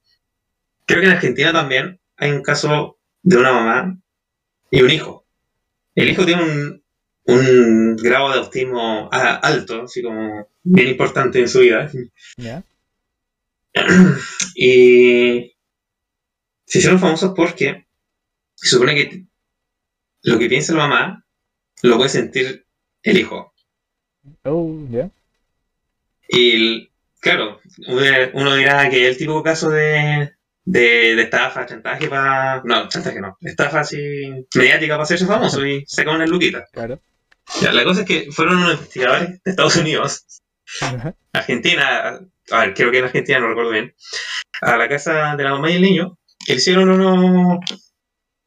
[0.87, 3.97] Creo que en Argentina también hay un caso de una mamá
[4.71, 5.25] y un hijo.
[5.95, 6.83] El hijo tiene un,
[7.25, 11.91] un grado de autismo alto, así como bien importante en su vida.
[12.37, 12.63] ¿Ya?
[14.55, 15.57] Y
[16.66, 17.87] se hicieron famosos porque
[18.55, 19.27] se supone que
[20.23, 21.25] lo que piensa la mamá
[21.83, 22.66] lo puede sentir
[23.03, 23.55] el hijo.
[24.45, 25.11] Oh, ¿ya?
[26.29, 26.89] Y
[27.21, 27.61] claro,
[28.35, 30.33] uno dirá que el típico caso de,
[30.64, 32.62] de, de estafa, chantaje para.
[32.64, 33.37] No, chantaje no.
[33.41, 33.99] Estafa así
[34.55, 36.66] mediática para hacerse famoso y sacar una luquita.
[36.73, 37.01] Claro.
[37.61, 40.25] Ya, la cosa es que fueron unos investigadores de Estados Unidos.
[41.33, 43.95] Argentina, a ver, creo que en Argentina, no recuerdo bien,
[44.62, 47.61] a la casa de la mamá y el niño, que hicieron unos,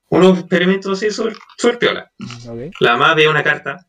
[0.10, 2.12] unos experimentos así súper súper piola.
[2.48, 2.74] Ok.
[2.80, 3.88] La mamá veía una carta,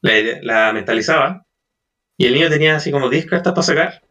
[0.00, 0.12] la,
[0.42, 1.46] la mentalizaba,
[2.16, 4.02] y el niño tenía así como 10 cartas para sacar.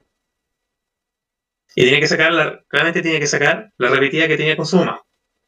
[1.75, 5.01] Y tenía que sacar, claramente tenía que sacar la repetida que tenía con su mamá.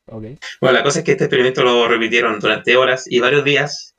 [0.06, 0.26] Ok.
[0.62, 3.96] Bueno, la cosa es que este experimento lo repitieron durante horas y varios días,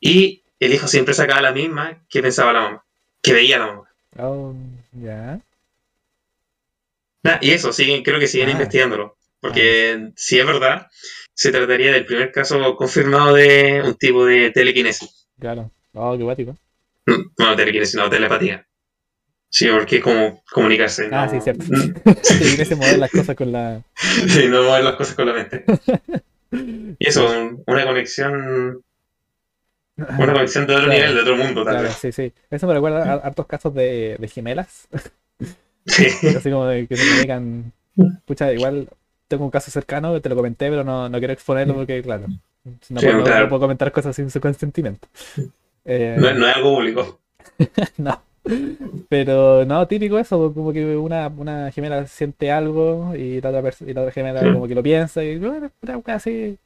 [0.00, 2.86] y el hijo siempre sacaba la misma que pensaba la mamá,
[3.22, 3.88] que veía la mamá.
[4.18, 4.54] Oh,
[4.92, 5.40] ya.
[7.22, 8.52] Nah, y eso, siguen, creo que siguen Ah.
[8.52, 10.86] investigándolo, porque si es verdad,
[11.34, 15.28] se trataría del primer caso confirmado de un tipo de telequinesis.
[15.38, 15.70] Claro.
[15.92, 16.56] Oh, qué guático.
[17.06, 18.66] Mm, No, telequinesis, no, telepatía.
[19.52, 21.08] Sí, porque es como comunicarse.
[21.10, 21.64] Ah, no, sí, cierto.
[21.68, 21.94] Mm,
[22.60, 23.82] ese mover las cosas con la.
[24.28, 25.64] sí, no mover las cosas con la mente.
[26.52, 28.82] Y eso, un- una conexión,
[30.18, 31.94] una conexión de otro Claro, nivel, de otro mundo, tal Claro, vez.
[31.94, 32.32] sí, sí.
[32.50, 34.88] Eso me recuerda a hartos casos de, de gemelas.
[35.86, 36.06] Sí.
[36.36, 37.72] Así como de que se comunican.
[38.24, 38.88] Pucha, igual
[39.28, 42.26] tengo un caso cercano, te lo comenté, pero no, no quiero exponerlo porque, claro,
[42.90, 43.48] no, Sí, puedo, no claro.
[43.48, 45.08] puedo comentar cosas sin su consentimiento.
[45.84, 47.20] Eh, No, no es algo público.
[47.98, 48.22] no.
[49.08, 53.92] Pero no, típico eso, como que una, una gemela siente algo y la otra, y
[53.92, 54.52] la otra gemela Mm.
[54.54, 55.70] como que lo piensa y bueno,
[56.06, 56.58] así.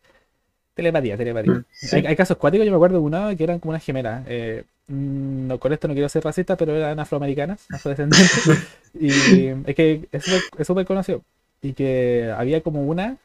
[0.75, 1.53] Telepatía, telepatía.
[1.53, 1.97] Mm, sí.
[1.97, 4.25] Hay, hay casos cuáticos, yo me acuerdo de una que eran como una gemela.
[4.27, 8.45] eh, mm, no, con esto no quiero ser racista, pero eran afroamericanas, afrodescendientes.
[8.95, 11.23] y es que es súper conocido.
[11.63, 13.17] Y que había como una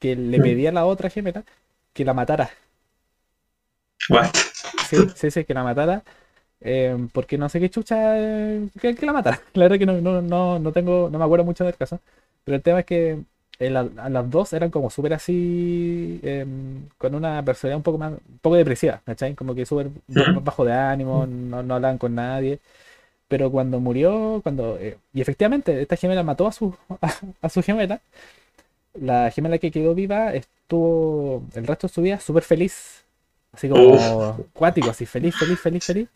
[0.00, 0.42] que le Mm.
[0.42, 1.44] pedía a la otra gemela
[1.94, 2.50] que la matara.
[4.08, 4.32] What?
[4.80, 6.02] Sí, sí, sí, que la matara.
[6.60, 8.18] eh, porque no sé qué chucha.
[8.18, 9.40] eh, que, que la matara.
[9.54, 11.10] La verdad que no, no, no, no tengo.
[11.10, 12.00] No me acuerdo mucho del caso.
[12.44, 13.20] Pero el tema es que
[13.58, 16.20] la- a las dos eran como súper así.
[16.22, 18.12] em, con una personalidad un poco más.
[18.12, 19.34] Un poco depresiva, ¿cachai?
[19.34, 20.40] Como que súper Ujú.
[20.42, 22.60] bajo de ánimo, no, no hablaban con nadie.
[23.28, 24.78] Pero cuando murió, cuando.
[24.78, 26.74] eh, y efectivamente, esta gemela mató a su,
[27.42, 28.00] a, su gemela.
[28.94, 33.04] La gemela que quedó viva estuvo el resto de su vida súper feliz.
[33.52, 36.08] Así como cuático, así feliz, feliz, feliz, feliz.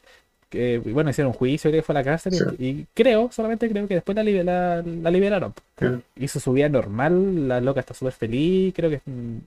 [0.49, 2.33] Que, bueno, hicieron un juicio, creo que fue a la cárcel.
[2.35, 2.45] y- Sí.
[2.59, 5.53] Y, creo, solamente creo que después la, libe- la, la liberaron.
[5.79, 5.87] Sí.
[6.17, 8.73] Hizo su vida normal, la loca está súper feliz.
[8.75, 9.01] Creo que.
[9.05, 9.39] mm,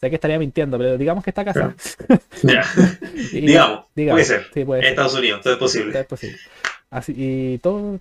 [0.00, 1.74] sé que estaría mintiendo, pero digamos que está casada.
[2.42, 2.62] Ya.
[3.32, 4.46] Y- Digamos, digamos, puede ser.
[4.54, 4.90] Sí, puede En ser.
[4.92, 6.00] Estados Unidos, todo es posible.
[6.00, 6.38] Es posible.
[6.90, 8.00] Así, y todo.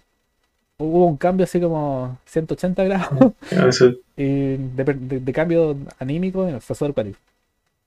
[0.82, 6.94] Hubo un cambio así como 180 grados Eso- y de, de- de cambio anímico súper
[6.94, 7.18] cuático.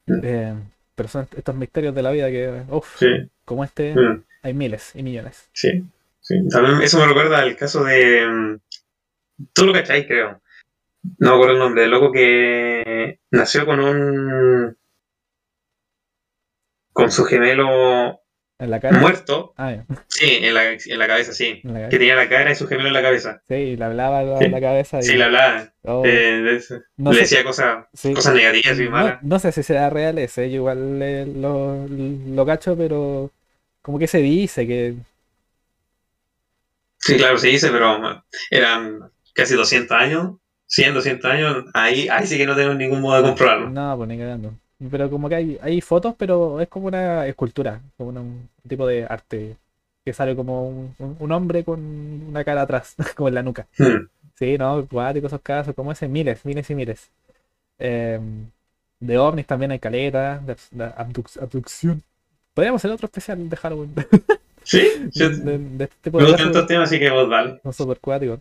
[0.07, 0.20] Mm.
[0.22, 0.55] Eh,
[0.94, 3.07] pero son estos misterios de la vida que, uff, Sí.
[3.46, 3.94] como este.
[4.43, 5.49] Hay miles y millones.
[5.53, 5.84] Sí,
[6.20, 6.34] sí.
[6.51, 8.26] También eso me recuerda al caso de.
[8.26, 8.59] mm,
[9.55, 10.40] Tú lo cacháis, creo.
[11.18, 11.84] No me acuerdo el nombre.
[11.84, 14.76] El loco que nació con un.
[16.93, 18.20] con su gemelo
[18.59, 18.99] En la cara.
[19.01, 19.55] muerto.
[19.57, 21.61] Ah, Sí, en la, en la cabeza, sí.
[21.64, 23.43] en Que tenía la cara y su gemelo en la cabeza.
[23.49, 24.49] Sí, y le hablaba la, Sí.
[24.49, 25.72] la cabeza y Sí, le hablaba.
[25.84, 26.61] oh, eh,
[26.99, 29.22] no le sé- decía cosas, sí, cosas negativas y no, malas.
[29.22, 33.30] no sé si será real ese, yo igual eh, lo, lo cacho, pero
[33.83, 34.97] como que se dice que
[36.99, 40.37] Sí, claro, se dice, pero eran casi 200 años.
[40.66, 41.64] 100, 200 años.
[41.74, 43.70] Ahí, ahí sí que no tengo ningún modo de comprobarlo.
[43.70, 44.55] No, pues ni cagando.
[44.91, 48.87] Pero como que hay, hay fotos, pero es como una escultura, como una- un tipo
[48.87, 49.57] de arte
[50.05, 53.66] que sale como un, un- un hombre con una cara atrás, como en la nuca.
[53.78, 54.07] Hmm.
[54.37, 57.11] Sí, no, cuáticos esos casos, como ese, miles, miles y miles.
[57.78, 58.20] Eh,
[59.01, 62.03] de ovnis también hay caletas, de, de abduc- abducción.
[62.55, 63.94] Podríamos hacer otro especial de Halloween.
[64.64, 64.80] Sí,
[65.12, 67.59] yo- de, de este tipo me de gustan estos temas, así que vos vale.
[67.64, 68.38] son súper cuáticos.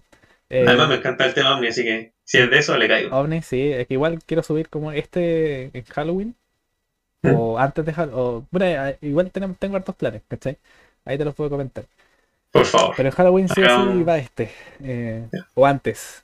[0.52, 3.18] Eh, Además me encanta el tema Omni, así que si es de eso, le caigo.
[3.18, 6.36] ovnis, sí, es que igual quiero subir como este en Halloween,
[7.24, 7.36] Mm.
[7.36, 8.20] O antes de Halloween.
[8.20, 10.58] O, bueno, eh, igual tenemos, tengo hartos planes, ¿cachai?
[11.06, 11.86] Ahí te los puedo comentar.
[12.52, 12.96] Por favor.
[12.98, 14.50] Pero en Halloween sí va este.
[14.84, 15.28] eh.
[15.56, 16.24] O antes.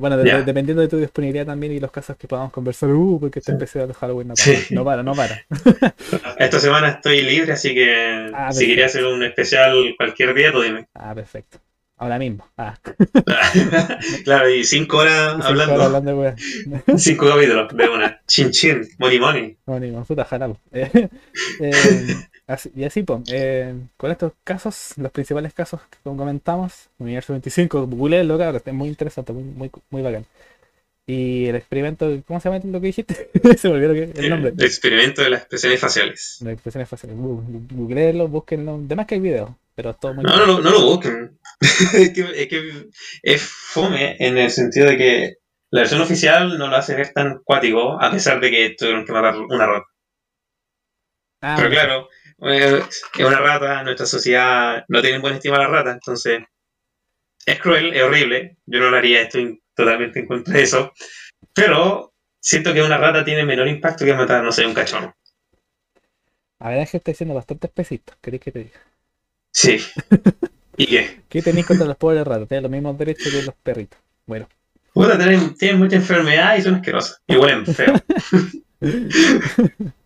[0.00, 0.38] Bueno, de- Ya.
[0.38, 2.90] de- dependiendo de tu disponibilidad también y los casos que podamos conversar.
[2.90, 4.58] Uh, porque este especial de Halloween no para.
[4.58, 4.74] Sí.
[4.74, 5.44] No para, no para.
[6.38, 10.62] Esta semana estoy libre, así que Ah, si querías hacer un especial cualquier día, tú
[10.62, 10.88] dime.
[10.94, 11.58] Ah, perfecto.
[11.98, 12.46] Ahora mismo.
[12.56, 12.74] Ah,
[14.24, 15.74] claro, y cinco horas cinco hablando.
[15.74, 16.34] horas hablando.
[16.98, 18.20] Cinco capítulos de una.
[18.26, 19.90] Chin chin, money money.
[19.92, 20.56] Más puta, jalado.
[20.72, 21.08] Eh,
[21.60, 21.72] eh,
[22.50, 27.86] así- y así, pues, eh, con estos casos, los principales casos que comentamos, Universo 25,
[27.86, 30.26] googleenlo, cabrón, es muy interesante, muy, muy, muy bacán.
[31.06, 33.30] Y el experimento, ¿cómo se llama lo que dijiste?
[33.58, 34.52] se me olvidó lo que- el nombre.
[34.56, 36.38] El experimento de las expresiones faciales.
[36.42, 38.74] Las expresiones bu- Googleenlo, búsquenlo.
[38.74, 41.38] Además que hay videos, pero todo muy No, no, lo- no lo busquen.
[41.60, 42.88] es, que, es que
[43.22, 45.34] es fome en el sentido de que
[45.72, 49.12] la versión oficial no lo hace ver tan cuático, a pesar de que tuvieron que
[49.12, 49.86] matar una rata.
[51.42, 52.08] Ah, Pero claro,
[52.42, 56.42] es una rata, nuestra sociedad no tiene buena estima a la rata, entonces
[57.46, 58.56] es cruel, es horrible.
[58.66, 60.92] Yo no lo haría, estoy totalmente en contra de eso.
[61.54, 65.14] Pero siento que una rata tiene menor impacto que matar, no sé, un cachorro.
[66.58, 68.16] A ver, Ángel está diciendo bastante especista.
[68.20, 68.80] ¿Queréis que te diga?
[69.50, 69.78] Sí.
[70.76, 71.20] ¿Y qué?
[71.28, 72.48] ¿Qué tenéis contra los pobres ratos?
[72.48, 73.98] Tienen los mismos derechos que los perritos.
[74.26, 74.48] Bueno.
[74.92, 77.20] Puta, tienen, tienen mucha enfermedad y son asquerosas.
[77.26, 77.94] Y huelen feo.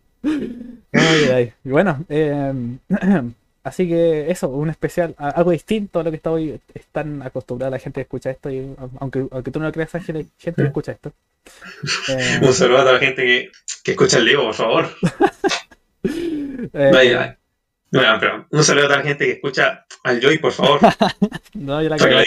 [0.91, 1.53] Ay, ay.
[1.63, 2.53] Bueno, eh,
[3.63, 7.79] así que eso, un especial, algo distinto a lo que está hoy, están acostumbrada la
[7.79, 10.91] gente que escucha esto, y aunque, aunque tú no lo creas, hay gente que escucha
[10.93, 11.11] esto.
[12.09, 13.51] Eh, Un saludo a toda la gente que,
[13.83, 14.89] que escucha el Diego, por favor.
[16.03, 17.37] eh, Vaya.
[17.91, 20.79] Bueno, pero un saludo a toda la gente que escucha al Joy, por favor.
[21.53, 22.23] no, yo la que la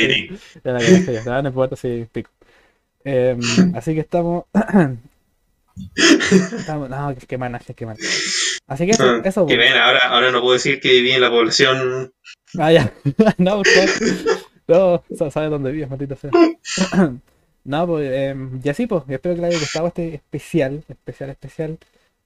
[0.78, 2.30] cagué, cagué, no importa si pico.
[3.04, 3.36] Eh,
[3.74, 4.44] así que estamos,
[6.88, 6.88] no,
[7.38, 7.96] mal, Ángel, que mal.
[8.66, 11.20] Así que eso, Ah, eso, Que ven, ahora, ahora no puedo decir que viví en
[11.20, 12.12] la población.
[12.58, 12.92] Ah, ya.
[13.38, 13.90] No, favor.
[14.68, 16.30] No, sa- sabes dónde vives, maldita sea.
[17.64, 21.78] No, pues, em, y así, pues, espero que les haya gustado este especial, especial, especial.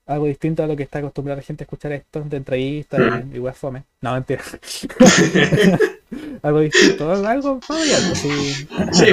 [0.07, 3.01] Algo distinto a lo que está acostumbrada la gente a escuchar esto, de entrevistas
[3.33, 3.83] y, y fome.
[4.03, 4.41] No, mentira.
[6.43, 8.69] Algo distinto, algo, algo variado, sí.
[8.93, 9.07] Sí,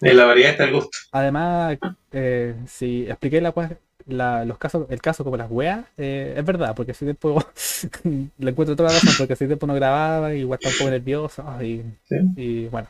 [0.00, 0.90] en la variedad está el gusto.
[1.12, 1.78] Además,
[2.12, 6.44] eh, si expliqué la, wea- la- los casos, el caso como las weas, eh, es
[6.44, 7.42] verdad, porque si tiempo
[8.38, 10.90] le encuentro toda la razón, porque si tiempo no grababa, y igual estaba un poco
[10.90, 12.16] nervioso, y, Sí.
[12.36, 12.88] y bueno,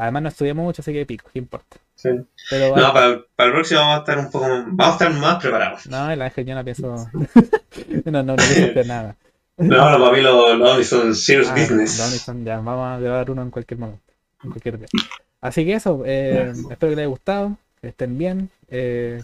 [0.00, 1.76] además no estudiamos mucho, así que pico, ¿qué importa?
[1.94, 2.10] Sí.
[2.50, 5.12] Pero No, bueno, para, para el próximo vamos a estar un poco vamos a estar
[5.14, 5.86] más preparados.
[5.86, 7.06] no, el ángel yo no pienso,
[8.04, 9.16] no, no, no pienso nada.
[9.56, 12.26] No, no, para mí los los Oni son serious Ah, business.
[12.44, 14.12] Ya, vamos a grabar uno en cualquier momento,
[14.44, 14.86] en cualquier día.
[15.40, 19.22] Así que eso, eh, espero que les haya gustado, que estén bien, eh,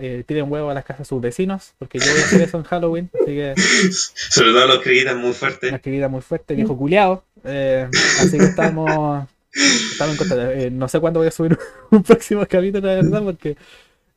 [0.00, 2.56] eh, tiren huevo a las casas de sus vecinos, porque yo voy a hacer eso
[2.58, 3.54] en Halloween, así que
[3.92, 5.74] Sobre todo los critican muy una fuerte.
[5.74, 7.22] actividad muy fuerte, viejo culiao.
[7.44, 7.88] eh,
[8.20, 10.50] así que estamos, estamos en contacto.
[10.50, 11.56] Eh, no sé cuándo voy a subir
[11.90, 13.56] un próximo capítulo, la verdad, porque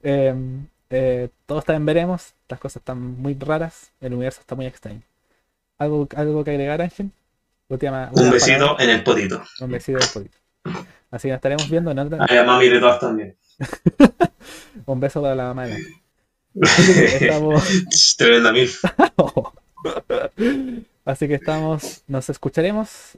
[0.03, 5.01] eh, todo está en veremos, las cosas están muy raras, el universo está muy extraño.
[5.77, 7.11] ¿Algo, algo que agregar, Ángel?
[7.69, 9.43] Última- Un besito en el potito.
[9.59, 10.37] Un besito del poquito.
[11.11, 12.25] Así que nos estaremos viendo en otra.
[12.29, 13.35] Ay, a mami de todas también.
[14.85, 15.77] Un beso para la mamá de
[16.55, 17.63] estamos.
[18.17, 18.69] Tremenda mil.
[21.05, 22.03] Así que estamos.
[22.07, 23.17] Nos escucharemos.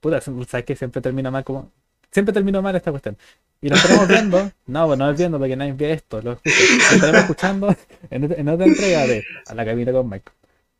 [0.00, 1.70] Puta, sabes que siempre termina mal como.
[2.10, 3.16] Siempre termino mal esta cuestión.
[3.62, 4.50] Y nos estaremos viendo.
[4.66, 6.20] No, pues no es viendo porque nadie ve esto.
[6.22, 6.40] Lo.
[6.44, 7.74] Nos estaremos escuchando
[8.10, 10.30] en, otra- en otra entrega de A la cabina con Mike.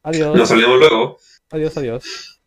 [0.03, 0.37] Adiós.
[0.37, 1.19] Nos salimos luego.
[1.51, 2.41] Adiós, adiós.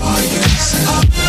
[0.00, 0.22] Are
[1.16, 1.21] you